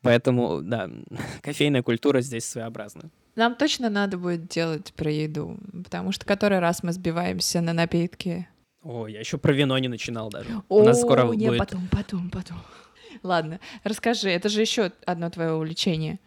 Поэтому, 0.03 0.61
да, 0.63 0.91
кофейная 1.43 1.83
культура 1.83 2.21
здесь 2.21 2.45
своеобразна. 2.45 3.11
Нам 3.37 3.57
точно 3.57 3.91
надо 3.91 4.17
будет 4.17 4.47
делать 4.49 4.93
про 4.95 5.11
еду, 5.11 5.59
потому 5.85 6.13
что 6.13 6.25
который 6.25 6.61
раз 6.61 6.83
мы 6.83 6.93
сбиваемся 6.93 7.61
на 7.61 7.73
напитки. 7.73 8.49
О, 8.83 9.07
я 9.07 9.19
еще 9.19 9.39
про 9.39 9.53
вино 9.53 9.77
не 9.79 9.89
начинал 9.89 10.31
даже. 10.31 10.63
У 10.69 10.83
нас 10.83 11.01
скоро 11.01 11.25
не, 11.33 11.49
будет 11.49 11.59
потом, 11.59 11.89
потом, 11.91 12.31
потом. 12.31 12.59
Ладно, 13.23 13.59
расскажи, 13.83 14.29
это 14.31 14.49
же 14.49 14.61
еще 14.61 14.93
одно 15.07 15.31
твое 15.31 15.53
увлечение. 15.53 16.21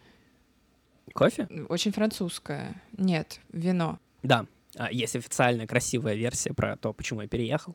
Кофе? 1.14 1.48
Очень 1.68 1.92
французское. 1.92 2.82
Нет, 2.96 3.40
вино. 3.52 3.98
Да, 4.22 4.46
а, 4.76 4.90
есть 4.92 5.16
официальная 5.16 5.66
красивая 5.66 6.14
версия 6.14 6.52
про 6.52 6.76
то, 6.76 6.92
почему 6.92 7.22
я 7.22 7.28
переехал. 7.28 7.74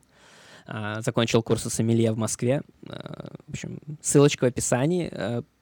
А, 0.66 1.02
закончил 1.02 1.44
курсы 1.44 1.70
сомелье 1.70 2.12
в 2.12 2.18
Москве. 2.18 2.62
А, 2.88 3.34
в 3.48 3.52
общем, 3.52 3.80
ссылочка 4.02 4.46
в 4.46 4.48
описании 4.48 5.12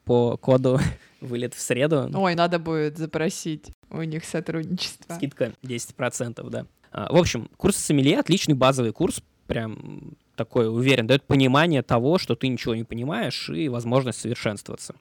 по 0.06 0.38
коду 0.38 0.80
вылет 1.22 1.54
в 1.54 1.62
среду. 1.62 2.10
Ой, 2.14 2.36
надо 2.36 2.60
будет 2.60 2.98
запросить 2.98 3.72
у 3.90 4.02
них 4.02 4.26
сотрудничество. 4.26 5.16
Скидка 5.16 5.54
10%, 5.64 6.50
да. 6.50 6.66
В 6.92 7.18
общем, 7.18 7.50
курсы 7.58 7.80
сомелье— 7.80 8.20
отличный 8.20 8.56
базовый 8.56 8.92
курс, 8.92 9.24
прям 9.48 10.18
такой 10.36 10.68
уверен, 10.70 11.08
дает 11.08 11.24
понимание 11.24 11.84
того, 11.84 12.18
что 12.18 12.36
ты 12.36 12.48
ничего 12.48 12.76
не 12.76 12.84
понимаешь, 12.84 13.50
и 13.50 13.70
возможность 13.70 14.20
совершенствоваться. 14.20 14.96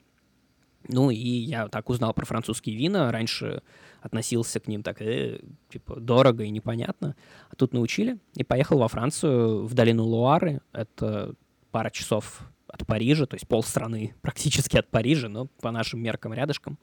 Ну 0.89 1.11
и 1.11 1.17
я 1.17 1.69
так 1.69 1.89
узнал 1.91 2.15
про 2.15 2.25
французские 2.25 2.77
вина. 2.77 3.13
Раньше 3.13 3.63
относился 4.01 4.61
к 4.61 4.69
ним 4.69 4.83
так, 4.83 5.03
э, 5.03 5.41
типа, 5.69 6.01
дорого 6.01 6.45
и 6.45 6.51
непонятно. 6.51 7.17
А 7.51 7.57
тут 7.57 7.73
научили. 7.73 8.19
И 8.35 8.45
поехал 8.45 8.79
во 8.79 8.89
Францию, 8.89 9.67
в 9.67 9.75
долину 9.75 10.05
Луары. 10.05 10.61
Это 10.73 11.35
пара 11.71 11.91
часов 11.91 12.41
от 12.67 12.87
Парижа, 12.87 13.27
то 13.27 13.35
есть 13.35 13.47
полстраны 13.47 14.15
практически 14.23 14.77
от 14.77 14.89
Парижа, 14.89 15.29
но 15.29 15.47
по 15.61 15.71
нашим 15.71 16.03
меркам 16.03 16.33
рядышком. 16.33 16.79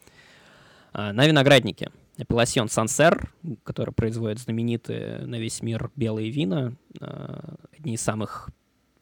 А, 0.94 1.14
на 1.14 1.28
винограднике. 1.28 1.92
Апелласьон 2.18 2.70
Сансер, 2.70 3.32
который 3.64 3.94
производит 3.94 4.40
знаменитые 4.40 5.26
на 5.28 5.36
весь 5.40 5.62
мир 5.62 5.92
белые 5.96 6.32
вина, 6.32 6.74
а, 7.00 7.56
одни 7.78 7.94
из 7.94 8.02
самых 8.02 8.50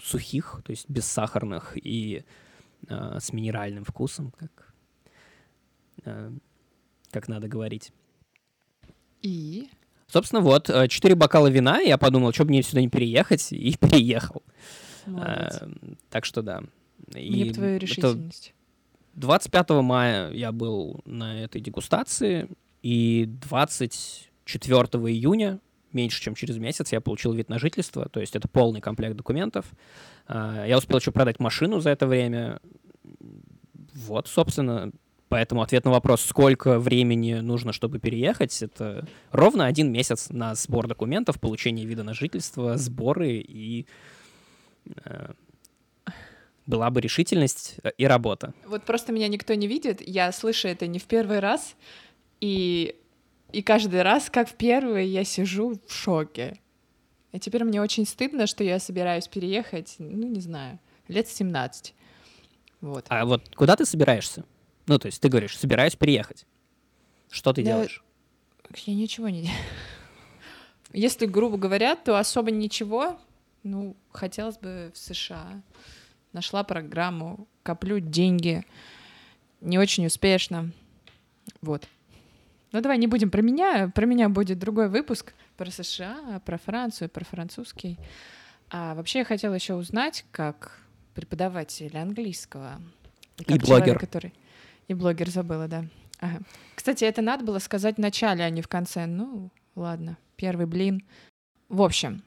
сухих, 0.01 0.61
то 0.65 0.71
есть 0.71 0.89
бессахарных 0.89 1.77
и 1.81 2.25
а, 2.89 3.19
с 3.19 3.31
минеральным 3.31 3.85
вкусом, 3.85 4.31
как 4.37 4.64
как 7.11 7.27
надо 7.27 7.47
говорить. 7.47 7.91
И? 9.21 9.69
Собственно, 10.07 10.41
вот, 10.41 10.69
э, 10.69 10.87
четыре 10.87 11.15
бокала 11.15 11.47
вина, 11.47 11.79
я 11.79 11.97
подумал, 11.97 12.31
что 12.31 12.43
бы 12.43 12.49
мне 12.49 12.61
сюда 12.61 12.81
не 12.81 12.89
переехать, 12.89 13.51
и 13.51 13.75
переехал. 13.79 14.43
Молодец. 15.05 15.59
А, 15.61 15.69
так 16.09 16.25
что 16.25 16.41
да. 16.41 16.61
Мне 17.13 17.47
и 17.47 17.53
твою 17.53 17.79
решительность. 17.79 18.53
25 19.13 19.69
мая 19.81 20.31
я 20.31 20.51
был 20.51 21.01
на 21.05 21.41
этой 21.41 21.61
дегустации, 21.61 22.49
и 22.81 23.25
24 23.25 24.79
июня, 25.11 25.59
меньше 25.91 26.21
чем 26.21 26.35
через 26.35 26.57
месяц, 26.57 26.91
я 26.91 27.01
получил 27.01 27.33
вид 27.33 27.49
на 27.49 27.57
жительство, 27.57 28.07
то 28.09 28.19
есть 28.19 28.35
это 28.35 28.47
полный 28.47 28.81
комплект 28.81 29.15
документов. 29.15 29.65
А, 30.27 30.65
я 30.67 30.77
успел 30.77 30.99
еще 30.99 31.11
продать 31.11 31.39
машину 31.39 31.79
за 31.79 31.89
это 31.89 32.05
время. 32.05 32.59
Вот, 33.93 34.27
собственно, 34.27 34.91
Поэтому 35.35 35.63
ответ 35.63 35.83
на 35.83 35.91
вопрос, 35.91 36.21
сколько 36.21 36.79
времени 36.79 37.33
нужно, 37.33 37.73
чтобы 37.73 37.99
переехать, 37.99 38.61
это 38.61 39.05
ровно 39.33 39.65
один 39.65 39.91
месяц 39.91 40.29
на 40.29 40.55
сбор 40.55 40.87
документов, 40.87 41.41
получение 41.41 41.85
вида 41.85 42.03
на 42.03 42.13
жительство, 42.13 42.77
сборы 42.77 43.43
и 43.45 43.85
э, 45.03 45.33
была 46.65 46.89
бы 46.89 47.01
решительность 47.01 47.75
э, 47.83 47.91
и 47.97 48.07
работа. 48.07 48.53
Вот 48.65 48.83
просто 48.83 49.11
меня 49.11 49.27
никто 49.27 49.53
не 49.55 49.67
видит, 49.67 50.01
я 50.07 50.31
слышу 50.31 50.69
это 50.69 50.87
не 50.87 50.99
в 50.99 51.03
первый 51.03 51.39
раз, 51.39 51.75
и, 52.39 52.95
и 53.51 53.61
каждый 53.61 54.03
раз, 54.03 54.29
как 54.29 54.47
в 54.47 54.53
первый, 54.53 55.05
я 55.05 55.25
сижу 55.25 55.81
в 55.85 55.91
шоке. 55.91 56.61
И 57.33 57.39
теперь 57.39 57.65
мне 57.65 57.81
очень 57.81 58.05
стыдно, 58.05 58.47
что 58.47 58.63
я 58.63 58.79
собираюсь 58.79 59.27
переехать, 59.27 59.95
ну, 59.99 60.29
не 60.29 60.39
знаю, 60.39 60.79
лет 61.09 61.27
17. 61.27 61.93
Вот. 62.79 63.05
А 63.09 63.25
вот 63.25 63.53
куда 63.53 63.75
ты 63.75 63.85
собираешься? 63.85 64.45
Ну, 64.87 64.99
то 64.99 65.07
есть 65.07 65.21
ты 65.21 65.29
говоришь, 65.29 65.57
собираюсь 65.57 65.95
переехать. 65.95 66.45
Что 67.29 67.53
ты 67.53 67.63
да, 67.63 67.71
делаешь? 67.71 68.03
Я 68.85 68.95
ничего 68.95 69.29
не 69.29 69.43
делаю. 69.43 69.57
Если 70.93 71.25
грубо 71.25 71.57
говоря, 71.57 71.95
то 71.95 72.17
особо 72.17 72.51
ничего. 72.51 73.19
Ну, 73.63 73.95
хотелось 74.11 74.57
бы 74.57 74.91
в 74.93 74.97
США. 74.97 75.61
Нашла 76.33 76.63
программу, 76.63 77.47
коплю 77.63 77.99
деньги. 77.99 78.63
Не 79.61 79.79
очень 79.79 80.05
успешно. 80.05 80.71
Вот. 81.61 81.87
Ну, 82.71 82.81
давай 82.81 82.97
не 82.97 83.07
будем 83.07 83.29
про 83.29 83.41
меня. 83.41 83.89
Про 83.93 84.05
меня 84.05 84.29
будет 84.29 84.59
другой 84.59 84.89
выпуск. 84.89 85.33
Про 85.57 85.71
США, 85.71 86.41
про 86.45 86.57
Францию, 86.57 87.09
про 87.09 87.23
французский. 87.25 87.97
А 88.69 88.95
вообще 88.95 89.19
я 89.19 89.25
хотела 89.25 89.53
еще 89.53 89.75
узнать, 89.75 90.25
как 90.31 90.79
преподаватель 91.13 91.97
английского. 91.97 92.81
И, 93.37 93.43
и 93.43 93.59
блогер. 93.59 93.65
Человек, 93.65 93.99
который... 93.99 94.33
И 94.87 94.93
блогер 94.93 95.29
забыла, 95.29 95.67
да. 95.67 95.85
Ага. 96.19 96.41
Кстати, 96.75 97.03
это 97.03 97.21
надо 97.21 97.43
было 97.43 97.59
сказать 97.59 97.95
в 97.95 97.99
начале, 97.99 98.43
а 98.43 98.49
не 98.49 98.61
в 98.61 98.67
конце. 98.67 99.05
Ну, 99.05 99.51
ладно, 99.75 100.17
первый 100.35 100.65
блин. 100.65 101.03
В 101.69 101.81
общем, 101.81 102.21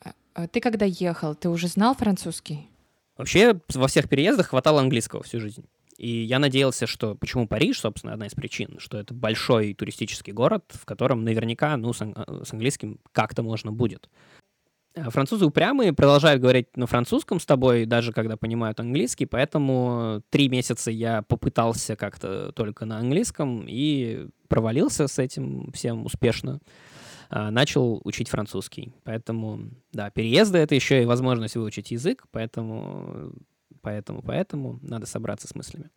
а, 0.00 0.12
а 0.34 0.48
ты 0.48 0.60
когда 0.60 0.86
ехал, 0.86 1.34
ты 1.34 1.48
уже 1.48 1.68
знал 1.68 1.94
французский? 1.94 2.68
Вообще, 3.16 3.60
во 3.74 3.88
всех 3.88 4.08
переездах 4.08 4.48
хватало 4.48 4.80
английского 4.80 5.22
всю 5.22 5.40
жизнь. 5.40 5.64
И 5.96 6.08
я 6.08 6.38
надеялся, 6.38 6.86
что... 6.86 7.16
Почему 7.16 7.48
Париж, 7.48 7.80
собственно, 7.80 8.12
одна 8.12 8.26
из 8.26 8.34
причин, 8.34 8.78
что 8.78 8.98
это 8.98 9.12
большой 9.12 9.74
туристический 9.74 10.32
город, 10.32 10.64
в 10.68 10.84
котором 10.84 11.24
наверняка, 11.24 11.76
ну, 11.76 11.92
с, 11.92 12.00
ан- 12.00 12.14
с 12.44 12.52
английским 12.52 13.00
как-то 13.10 13.42
можно 13.42 13.72
будет. 13.72 14.08
Э, 14.94 15.10
французы 15.10 15.46
упрямые, 15.46 15.92
продолжают 15.92 16.40
говорить 16.40 16.76
на 16.76 16.86
французском 16.86 17.40
с 17.40 17.46
тобой, 17.46 17.84
даже 17.86 18.12
когда 18.12 18.36
понимают 18.36 18.80
английский, 18.80 19.26
поэтому 19.26 20.22
три 20.30 20.48
месяца 20.48 20.90
я 20.90 21.22
попытался 21.22 21.96
как-то 21.96 22.52
только 22.52 22.84
на 22.84 22.98
английском 22.98 23.64
и 23.68 24.28
провалился 24.48 25.06
с 25.06 25.18
этим 25.18 25.70
всем 25.72 26.04
успешно. 26.04 26.60
А, 27.30 27.50
начал 27.50 28.00
учить 28.04 28.28
французский. 28.28 28.94
Поэтому, 29.04 29.70
да, 29.92 30.10
переезды— 30.10 30.58
это 30.58 30.74
еще 30.74 31.02
и 31.02 31.06
возможность 31.06 31.56
выучить 31.56 31.90
язык, 31.90 32.24
поэтому, 32.30 33.32
поэтому, 33.82 34.22
поэтому 34.22 34.78
надо 34.82 35.06
собраться 35.06 35.46
с 35.46 35.54
мыслями. 35.54 35.90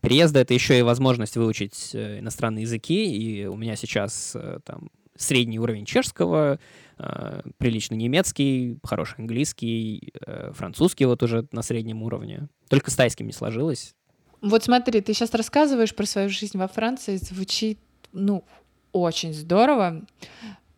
Переезды— 0.00 0.38
это 0.40 0.54
еще 0.54 0.78
и 0.78 0.82
возможность 0.82 1.36
выучить 1.36 1.90
э, 1.92 2.20
иностранные 2.20 2.62
языки, 2.62 3.16
и 3.16 3.46
у 3.46 3.56
меня 3.56 3.74
сейчас 3.74 4.32
э, 4.36 4.60
там 4.64 4.90
средний 5.16 5.58
уровень 5.58 5.84
чешского, 5.84 6.58
э, 6.98 7.42
приличный 7.58 7.96
немецкий, 7.96 8.78
хороший 8.82 9.20
английский, 9.20 10.12
э, 10.26 10.52
французский 10.52 11.04
вот 11.04 11.22
уже 11.22 11.46
на 11.52 11.62
среднем 11.62 12.02
уровне. 12.02 12.48
Только 12.68 12.90
с 12.90 12.96
тайским 12.96 13.26
не 13.26 13.32
сложилось. 13.32 13.94
Вот 14.40 14.64
смотри, 14.64 15.00
ты 15.00 15.12
сейчас 15.14 15.32
рассказываешь 15.34 15.94
про 15.94 16.06
свою 16.06 16.28
жизнь 16.28 16.58
во 16.58 16.68
Франции, 16.68 17.16
звучит, 17.16 17.78
ну, 18.12 18.44
очень 18.92 19.32
здорово. 19.34 20.04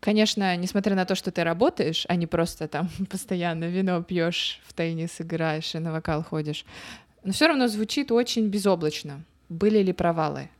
Конечно, 0.00 0.56
несмотря 0.56 0.94
на 0.94 1.04
то, 1.04 1.14
что 1.14 1.30
ты 1.30 1.42
работаешь, 1.42 2.04
а 2.08 2.14
не 2.14 2.26
просто 2.26 2.68
там 2.68 2.88
постоянно 3.10 3.64
вино 3.64 4.02
пьешь, 4.02 4.60
в 4.66 4.72
тайне 4.72 5.08
сыграешь 5.08 5.74
и 5.74 5.78
на 5.78 5.92
вокал 5.92 6.22
ходишь, 6.22 6.64
но 7.24 7.32
все 7.32 7.48
равно 7.48 7.68
звучит 7.68 8.12
очень 8.12 8.48
безоблачно. 8.48 9.24
Были 9.48 9.82
ли 9.82 9.92
провалы? 9.92 10.50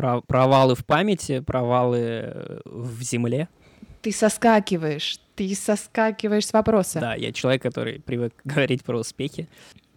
Про 0.00 0.22
провалы 0.22 0.74
в 0.74 0.86
памяти, 0.86 1.40
провалы 1.40 1.98
э, 1.98 2.60
в 2.64 3.02
земле. 3.02 3.50
Ты 4.00 4.12
соскакиваешь, 4.12 5.20
ты 5.34 5.54
соскакиваешь 5.54 6.46
с 6.46 6.54
вопроса. 6.54 7.00
Да, 7.00 7.14
я 7.14 7.34
человек, 7.34 7.60
который 7.60 8.00
привык 8.00 8.32
говорить 8.44 8.82
про 8.82 8.98
успехи. 8.98 9.46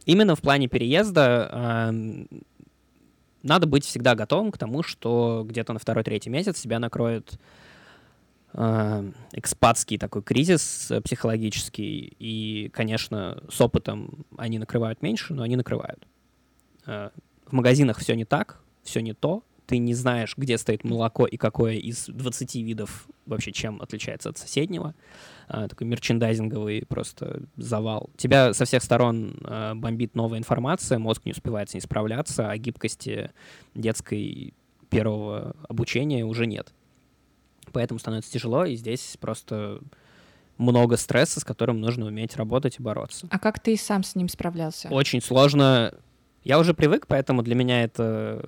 Именно 0.05 0.35
в 0.35 0.41
плане 0.41 0.67
переезда 0.67 1.49
э, 1.89 2.25
надо 3.43 3.65
быть 3.65 3.85
всегда 3.85 4.13
готовым 4.13 4.51
к 4.51 4.57
тому, 4.57 4.83
что 4.83 5.45
где-то 5.47 5.71
на 5.71 5.79
второй-третий 5.79 6.29
месяц 6.29 6.57
себя 6.57 6.79
накроет 6.79 7.39
э, 8.55 9.11
экспатский 9.31 9.97
такой 9.97 10.21
кризис 10.21 10.91
психологический. 11.05 12.13
И, 12.19 12.69
конечно, 12.73 13.41
с 13.49 13.61
опытом 13.61 14.25
они 14.35 14.59
накрывают 14.59 15.01
меньше, 15.01 15.33
но 15.33 15.43
они 15.43 15.55
накрывают. 15.55 16.05
Э, 16.87 17.11
в 17.45 17.53
магазинах 17.53 17.99
все 17.99 18.15
не 18.15 18.25
так, 18.25 18.59
все 18.83 18.99
не 18.99 19.13
то, 19.13 19.43
ты 19.65 19.77
не 19.77 19.93
знаешь, 19.93 20.35
где 20.37 20.57
стоит 20.57 20.83
молоко 20.83 21.25
и 21.25 21.37
какое 21.37 21.75
из 21.75 22.05
20 22.07 22.55
видов 22.55 23.07
вообще 23.25 23.51
чем 23.51 23.81
отличается 23.81 24.29
от 24.29 24.37
соседнего. 24.37 24.95
А, 25.47 25.67
такой 25.67 25.87
мерчендайзинговый 25.87 26.85
просто 26.87 27.43
завал. 27.55 28.09
Тебя 28.17 28.53
со 28.53 28.65
всех 28.65 28.83
сторон 28.83 29.37
а, 29.43 29.75
бомбит 29.75 30.15
новая 30.15 30.39
информация, 30.39 30.99
мозг 30.99 31.21
не 31.25 31.31
успевает 31.31 31.69
с 31.69 31.73
ней 31.73 31.81
справляться, 31.81 32.49
а 32.49 32.57
гибкости 32.57 33.31
детской 33.73 34.53
первого 34.89 35.55
обучения 35.67 36.25
уже 36.25 36.45
нет. 36.45 36.73
Поэтому 37.71 37.99
становится 37.99 38.31
тяжело, 38.31 38.65
и 38.65 38.75
здесь 38.75 39.17
просто 39.19 39.79
много 40.57 40.97
стресса, 40.97 41.39
с 41.39 41.43
которым 41.43 41.79
нужно 41.81 42.05
уметь 42.05 42.35
работать 42.35 42.79
и 42.79 42.83
бороться. 42.83 43.27
А 43.31 43.39
как 43.39 43.59
ты 43.59 43.75
сам 43.77 44.03
с 44.03 44.15
ним 44.15 44.29
справлялся? 44.29 44.89
Очень 44.89 45.21
сложно. 45.21 45.93
Я 46.43 46.59
уже 46.59 46.73
привык, 46.73 47.07
поэтому 47.07 47.41
для 47.41 47.55
меня 47.55 47.83
это 47.83 48.43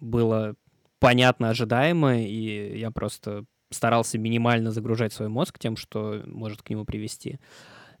было 0.00 0.56
понятно, 0.98 1.50
ожидаемо, 1.50 2.20
и 2.20 2.78
я 2.78 2.90
просто 2.90 3.44
старался 3.70 4.18
минимально 4.18 4.70
загружать 4.70 5.12
свой 5.12 5.28
мозг 5.28 5.58
тем, 5.58 5.76
что 5.76 6.22
может 6.26 6.62
к 6.62 6.70
нему 6.70 6.84
привести. 6.84 7.38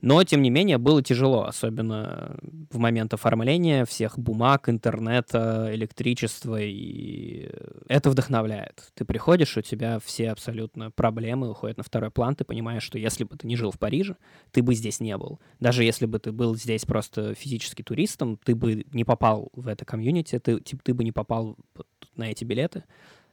Но, 0.00 0.22
тем 0.24 0.42
не 0.42 0.50
менее, 0.50 0.78
было 0.78 1.02
тяжело, 1.02 1.44
особенно 1.44 2.36
в 2.70 2.78
момент 2.78 3.14
оформления 3.14 3.84
всех 3.84 4.18
бумаг, 4.18 4.68
интернета, 4.68 5.70
электричества, 5.72 6.60
и 6.60 7.50
это 7.88 8.10
вдохновляет. 8.10 8.90
Ты 8.94 9.04
приходишь, 9.04 9.56
у 9.56 9.62
тебя 9.62 9.98
все 10.04 10.30
абсолютно 10.30 10.90
проблемы 10.90 11.50
уходят 11.50 11.78
на 11.78 11.84
второй 11.84 12.10
план, 12.10 12.34
ты 12.34 12.44
понимаешь, 12.44 12.82
что 12.82 12.98
если 12.98 13.24
бы 13.24 13.36
ты 13.36 13.46
не 13.46 13.56
жил 13.56 13.70
в 13.70 13.78
Париже, 13.78 14.16
ты 14.52 14.62
бы 14.62 14.74
здесь 14.74 15.00
не 15.00 15.16
был. 15.16 15.40
Даже 15.60 15.84
если 15.84 16.06
бы 16.06 16.18
ты 16.18 16.32
был 16.32 16.54
здесь 16.56 16.84
просто 16.84 17.34
физически 17.34 17.82
туристом, 17.82 18.38
ты 18.44 18.54
бы 18.54 18.84
не 18.92 19.04
попал 19.04 19.50
в 19.54 19.66
это 19.68 19.84
комьюнити, 19.84 20.38
ты, 20.38 20.60
ты, 20.60 20.76
ты 20.76 20.94
бы 20.94 21.04
не 21.04 21.12
попал 21.12 21.56
на 22.16 22.30
эти 22.30 22.44
билеты. 22.44 22.84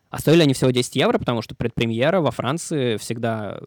А 0.10 0.20
стоили 0.20 0.44
они 0.44 0.54
всего 0.54 0.70
10 0.70 0.96
евро, 0.96 1.18
потому 1.18 1.42
что 1.42 1.56
предпремьера 1.56 2.22
во 2.22 2.30
Франции 2.30 2.98
всегда 2.98 3.60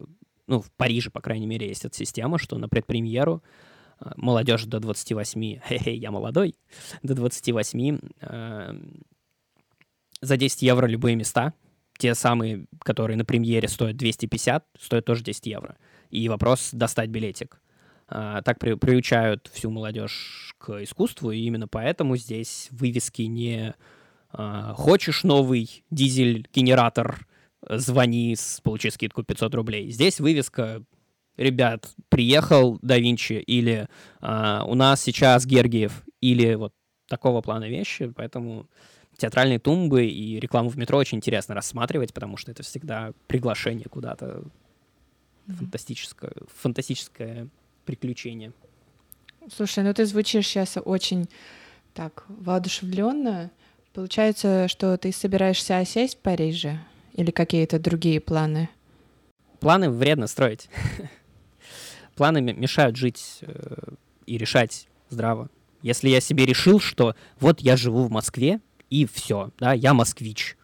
ну, 0.47 0.61
в 0.61 0.71
Париже, 0.71 1.11
по 1.11 1.21
крайней 1.21 1.45
мере, 1.45 1.67
есть 1.67 1.85
эта 1.85 1.95
система, 1.95 2.37
что 2.37 2.57
на 2.57 2.69
предпремьеру 2.69 3.43
э, 3.99 4.11
молодежь 4.15 4.65
до 4.65 4.79
28, 4.79 5.59
хе-хе, 5.59 5.95
я 5.95 6.11
молодой, 6.11 6.55
до 7.03 7.13
28, 7.13 7.99
э, 8.21 8.73
за 10.21 10.37
10 10.37 10.61
евро 10.61 10.87
любые 10.87 11.15
места, 11.15 11.53
те 11.97 12.15
самые, 12.15 12.67
которые 12.79 13.17
на 13.17 13.25
премьере 13.25 13.67
стоят 13.67 13.97
250, 13.97 14.65
стоят 14.79 15.05
тоже 15.05 15.23
10 15.23 15.45
евро. 15.47 15.77
И 16.09 16.29
вопрос 16.29 16.69
достать 16.71 17.09
билетик. 17.09 17.61
Э, 18.09 18.41
так 18.45 18.57
при, 18.59 18.75
приучают 18.75 19.49
всю 19.53 19.69
молодежь 19.69 20.55
к 20.57 20.81
искусству, 20.83 21.31
и 21.31 21.39
именно 21.39 21.67
поэтому 21.67 22.15
здесь 22.15 22.69
вывески 22.71 23.23
не 23.23 23.75
э, 24.31 24.73
«хочешь 24.75 25.23
новый 25.23 25.83
дизель-генератор», 25.91 27.26
звони, 27.69 28.35
получи 28.63 28.89
скидку 28.89 29.23
500 29.23 29.55
рублей. 29.55 29.89
Здесь 29.91 30.19
вывеска 30.19 30.83
ребят, 31.37 31.89
приехал 32.09 32.79
да 32.81 32.97
Винчи, 32.97 33.33
или 33.33 33.87
а, 34.19 34.63
у 34.65 34.75
нас 34.75 35.01
сейчас 35.01 35.45
Гергиев, 35.45 36.03
или 36.21 36.55
вот 36.55 36.73
такого 37.07 37.41
плана 37.41 37.69
вещи, 37.69 38.07
поэтому 38.07 38.67
театральные 39.17 39.59
тумбы 39.59 40.05
и 40.05 40.39
рекламу 40.39 40.69
в 40.69 40.77
метро 40.77 40.97
очень 40.97 41.17
интересно 41.17 41.55
рассматривать, 41.55 42.13
потому 42.13 42.37
что 42.37 42.51
это 42.51 42.63
всегда 42.63 43.13
приглашение 43.27 43.87
куда-то 43.89 44.43
фантастическое, 45.47 46.33
фантастическое 46.55 47.47
приключение. 47.85 48.51
Слушай, 49.53 49.83
ну 49.83 49.93
ты 49.93 50.05
звучишь 50.05 50.47
сейчас 50.47 50.77
очень 50.83 51.29
так 51.93 52.25
воодушевленно. 52.27 53.49
Получается, 53.93 54.67
что 54.67 54.97
ты 54.97 55.11
собираешься 55.11 55.77
осесть 55.77 56.17
в 56.17 56.19
Париже? 56.19 56.79
Или 57.17 57.31
какие-то 57.31 57.79
другие 57.79 58.21
планы? 58.21 58.69
Планы 59.59 59.89
вредно 59.89 60.27
строить. 60.27 60.69
Планы 62.15 62.41
мешают 62.41 62.95
жить 62.95 63.39
э, 63.41 63.93
и 64.27 64.37
решать 64.37 64.87
здраво. 65.09 65.49
Если 65.81 66.09
я 66.09 66.21
себе 66.21 66.45
решил, 66.45 66.79
что 66.79 67.15
вот 67.39 67.59
я 67.59 67.75
живу 67.75 68.03
в 68.03 68.11
Москве, 68.11 68.61
и 68.89 69.05
все, 69.05 69.51
да, 69.59 69.73
я 69.73 69.93
москвич, 69.93 70.57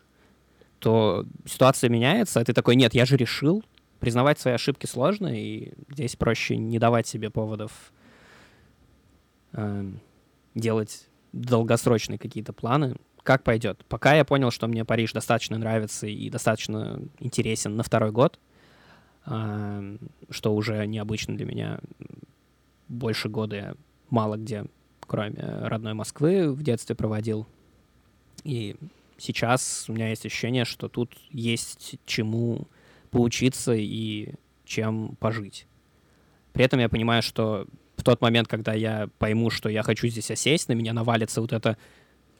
то 0.80 1.26
ситуация 1.46 1.89
меняется, 1.89 2.39
а 2.39 2.46
ты 2.46 2.54
такой, 2.54 2.76
нет, 2.76 2.94
я 2.94 3.06
же 3.06 3.18
решил. 3.18 3.63
Признавать 4.00 4.39
свои 4.39 4.54
ошибки 4.54 4.86
сложно, 4.86 5.28
и 5.28 5.74
здесь 5.89 6.16
проще 6.16 6.58
не 6.58 6.78
давать 6.78 7.08
себе 7.08 7.30
поводов 7.30 7.94
э, 9.54 9.92
делать 10.56 11.08
долгосрочные 11.32 12.20
какие-то 12.20 12.54
планы, 12.54 12.96
как 13.24 13.44
пойдет. 13.44 13.84
Пока 13.88 14.14
я 14.14 14.26
понял, 14.26 14.52
что 14.52 14.68
мне 14.68 14.86
Париж 14.86 15.14
достаточно 15.14 15.58
нравится 15.58 16.08
и 16.08 16.30
достаточно 16.30 17.02
интересен 17.20 17.76
на 17.76 17.84
второй 17.84 18.12
год, 18.12 18.40
что 19.26 20.54
уже 20.54 20.86
необычно 20.86 21.36
для 21.36 21.46
меня. 21.46 21.80
Больше 22.90 23.30
года 23.30 23.56
я 23.56 23.76
мало 24.10 24.36
где, 24.36 24.66
кроме 25.00 25.42
родной 25.42 25.94
Москвы, 25.94 26.52
в 26.52 26.62
детстве 26.62 26.96
проводил. 26.96 27.48
И 28.44 28.76
сейчас 29.18 29.86
у 29.88 29.94
меня 29.94 30.10
есть 30.10 30.26
ощущение, 30.26 30.66
что 30.66 30.90
тут 30.90 31.18
есть 31.32 31.96
чему 32.06 32.68
поучиться 33.10 33.74
и 33.74 34.34
чем 34.66 35.16
пожить. 35.20 35.66
При 36.52 36.66
этом 36.66 36.80
я 36.80 36.90
понимаю, 36.90 37.22
что 37.24 37.68
в 37.96 38.04
тот 38.04 38.22
момент, 38.22 38.48
когда 38.48 38.74
я 38.74 39.08
пойму, 39.18 39.50
что 39.50 39.70
я 39.70 39.82
хочу 39.82 40.08
здесь 40.08 40.30
осесть, 40.30 40.68
на 40.68 40.74
меня 40.74 40.94
навалится 40.94 41.40
вот 41.42 41.54
это 41.54 41.78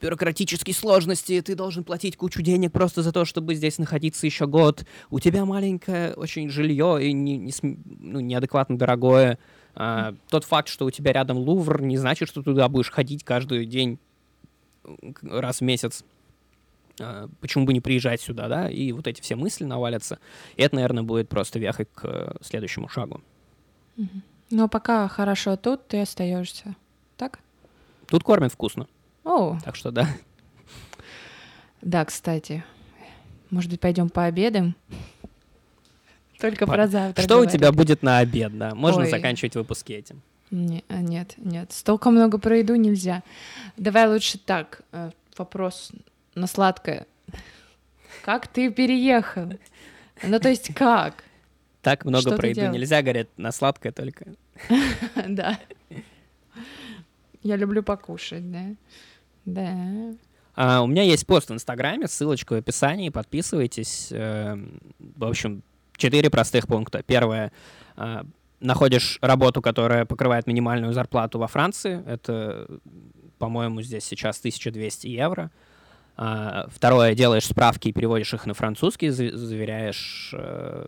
бюрократические 0.00 0.74
сложности, 0.74 1.40
ты 1.40 1.54
должен 1.54 1.84
платить 1.84 2.16
кучу 2.16 2.42
денег 2.42 2.72
просто 2.72 3.02
за 3.02 3.12
то, 3.12 3.24
чтобы 3.24 3.54
здесь 3.54 3.78
находиться 3.78 4.26
еще 4.26 4.46
год. 4.46 4.84
У 5.10 5.20
тебя 5.20 5.44
маленькое 5.44 6.14
очень 6.14 6.48
жилье 6.48 6.98
и 7.00 7.12
не, 7.12 7.36
не, 7.36 7.52
ну, 7.62 8.20
неадекватно 8.20 8.76
дорогое. 8.76 9.38
А, 9.74 10.14
тот 10.28 10.44
факт, 10.44 10.68
что 10.68 10.84
у 10.86 10.90
тебя 10.90 11.12
рядом 11.12 11.38
Лувр, 11.38 11.82
не 11.82 11.96
значит, 11.96 12.28
что 12.28 12.42
туда 12.42 12.68
будешь 12.68 12.90
ходить 12.90 13.24
каждый 13.24 13.66
день 13.66 13.98
раз 15.22 15.58
в 15.58 15.60
месяц. 15.62 16.04
А, 17.00 17.28
почему 17.40 17.64
бы 17.64 17.72
не 17.72 17.80
приезжать 17.80 18.20
сюда, 18.20 18.48
да? 18.48 18.70
И 18.70 18.92
вот 18.92 19.06
эти 19.06 19.20
все 19.20 19.36
мысли 19.36 19.64
навалятся. 19.64 20.18
И 20.56 20.62
это, 20.62 20.76
наверное, 20.76 21.02
будет 21.02 21.28
просто 21.28 21.58
вехой 21.58 21.86
к 21.86 22.04
э, 22.04 22.34
следующему 22.40 22.88
шагу. 22.88 23.20
Но 24.50 24.68
пока 24.68 25.08
хорошо 25.08 25.56
тут, 25.56 25.88
ты 25.88 26.00
остаешься. 26.00 26.76
Так? 27.16 27.40
Тут 28.06 28.22
кормят 28.22 28.52
вкусно. 28.52 28.86
О. 29.24 29.58
Так 29.64 29.76
что 29.76 29.90
да. 29.90 30.08
Да, 31.82 32.04
кстати. 32.04 32.64
Может 33.50 33.70
быть, 33.70 33.80
пойдем 33.80 34.08
пообедаем? 34.08 34.74
Только 36.40 36.66
про 36.66 36.86
завтра. 36.86 37.22
Что 37.22 37.34
говорить. 37.36 37.54
у 37.54 37.58
тебя 37.58 37.72
будет 37.72 38.02
на 38.02 38.18
обед, 38.18 38.56
да? 38.58 38.74
Можно 38.74 39.02
Ой. 39.02 39.10
заканчивать 39.10 39.54
выпуски 39.54 39.92
этим. 39.92 40.20
Не, 40.50 40.84
а, 40.88 41.00
нет, 41.00 41.34
нет. 41.36 41.72
Столько 41.72 42.10
много 42.10 42.38
про 42.38 42.58
еду 42.58 42.74
нельзя. 42.74 43.22
Давай 43.76 44.08
лучше 44.08 44.38
так. 44.38 44.82
Э, 44.92 45.10
вопрос 45.36 45.90
на 46.34 46.46
сладкое. 46.46 47.06
Как 48.22 48.46
ты 48.46 48.70
переехал? 48.70 49.52
Ну, 50.22 50.38
то 50.38 50.48
есть 50.48 50.74
как? 50.74 51.24
Так 51.82 52.04
много 52.04 52.30
Что 52.30 52.36
про 52.36 52.48
еду 52.48 52.66
нельзя, 52.68 53.02
говорят, 53.02 53.28
на 53.36 53.52
сладкое 53.52 53.92
только. 53.92 54.26
Да. 55.28 55.58
Я 57.42 57.56
люблю 57.56 57.82
покушать, 57.82 58.50
да. 58.50 58.74
Да. 59.44 60.14
А, 60.56 60.82
у 60.82 60.86
меня 60.86 61.02
есть 61.02 61.26
пост 61.26 61.50
в 61.50 61.52
Инстаграме, 61.52 62.06
ссылочка 62.06 62.54
в 62.54 62.56
описании, 62.56 63.08
подписывайтесь. 63.08 64.08
Э, 64.12 64.56
в 64.98 65.24
общем, 65.24 65.62
четыре 65.96 66.30
простых 66.30 66.66
пункта. 66.66 67.02
Первое. 67.02 67.52
Э, 67.96 68.22
находишь 68.60 69.18
работу, 69.20 69.60
которая 69.60 70.04
покрывает 70.04 70.46
минимальную 70.46 70.92
зарплату 70.92 71.38
во 71.38 71.48
Франции. 71.48 72.02
Это, 72.06 72.68
по-моему, 73.38 73.82
здесь 73.82 74.04
сейчас 74.04 74.38
1200 74.38 75.08
евро. 75.08 75.50
А, 76.16 76.68
второе. 76.70 77.14
Делаешь 77.14 77.46
справки 77.46 77.88
и 77.88 77.92
переводишь 77.92 78.32
их 78.32 78.46
на 78.46 78.54
французский, 78.54 79.10
заверяешь, 79.10 80.32
э, 80.32 80.86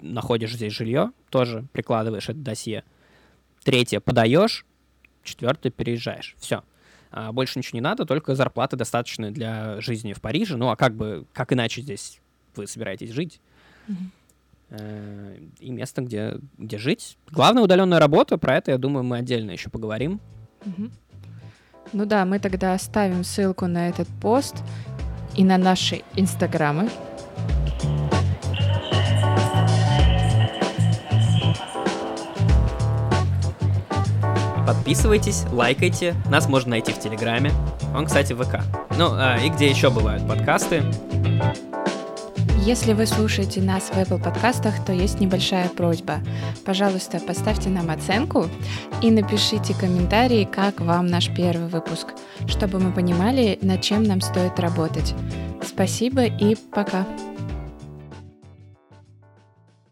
находишь 0.00 0.54
здесь 0.54 0.72
жилье, 0.72 1.10
тоже 1.28 1.66
прикладываешь 1.72 2.28
это 2.28 2.38
досье. 2.38 2.84
Третье. 3.64 3.98
Подаешь. 3.98 4.64
Четвертое. 5.24 5.70
Переезжаешь. 5.70 6.36
Все 6.38 6.62
больше 7.32 7.58
ничего 7.58 7.76
не 7.76 7.82
надо, 7.82 8.04
только 8.04 8.34
зарплаты 8.34 8.76
достаточны 8.76 9.30
для 9.30 9.80
жизни 9.80 10.12
в 10.12 10.20
Париже. 10.20 10.56
Ну 10.56 10.70
а 10.70 10.76
как 10.76 10.94
бы, 10.94 11.26
как 11.32 11.52
иначе 11.52 11.82
здесь 11.82 12.20
вы 12.56 12.66
собираетесь 12.66 13.10
жить? 13.10 13.40
Mm-hmm. 13.88 15.52
И 15.60 15.70
место, 15.70 16.00
где, 16.02 16.38
где 16.56 16.78
жить. 16.78 17.18
Главная 17.30 17.62
удаленная 17.62 17.98
работа, 17.98 18.38
про 18.38 18.56
это, 18.56 18.70
я 18.70 18.78
думаю, 18.78 19.04
мы 19.04 19.18
отдельно 19.18 19.50
еще 19.50 19.68
поговорим. 19.68 20.20
Mm-hmm. 20.64 20.90
Ну 21.92 22.06
да, 22.06 22.24
мы 22.24 22.38
тогда 22.38 22.72
оставим 22.72 23.24
ссылку 23.24 23.66
на 23.66 23.88
этот 23.88 24.08
пост 24.20 24.62
и 25.36 25.44
на 25.44 25.58
наши 25.58 26.02
инстаграмы. 26.14 26.88
Подписывайтесь, 34.66 35.44
лайкайте. 35.50 36.14
Нас 36.30 36.48
можно 36.48 36.70
найти 36.70 36.92
в 36.92 36.98
Телеграме. 37.00 37.52
Он, 37.94 38.06
кстати, 38.06 38.32
в 38.32 38.42
ВК. 38.42 38.60
Ну, 38.96 39.10
а, 39.12 39.38
и 39.38 39.48
где 39.48 39.68
еще 39.68 39.90
бывают 39.90 40.26
подкасты. 40.26 40.82
Если 42.64 42.92
вы 42.92 43.06
слушаете 43.06 43.60
нас 43.60 43.90
в 43.90 43.94
Apple 43.94 44.22
подкастах, 44.22 44.84
то 44.84 44.92
есть 44.92 45.18
небольшая 45.18 45.68
просьба. 45.68 46.20
Пожалуйста, 46.64 47.18
поставьте 47.18 47.68
нам 47.70 47.90
оценку 47.90 48.46
и 49.02 49.10
напишите 49.10 49.74
комментарии, 49.74 50.44
как 50.44 50.80
вам 50.80 51.08
наш 51.08 51.28
первый 51.34 51.66
выпуск, 51.66 52.08
чтобы 52.46 52.78
мы 52.78 52.92
понимали, 52.92 53.58
над 53.62 53.80
чем 53.80 54.04
нам 54.04 54.20
стоит 54.20 54.60
работать. 54.60 55.12
Спасибо 55.66 56.22
и 56.22 56.54
пока. 56.54 57.04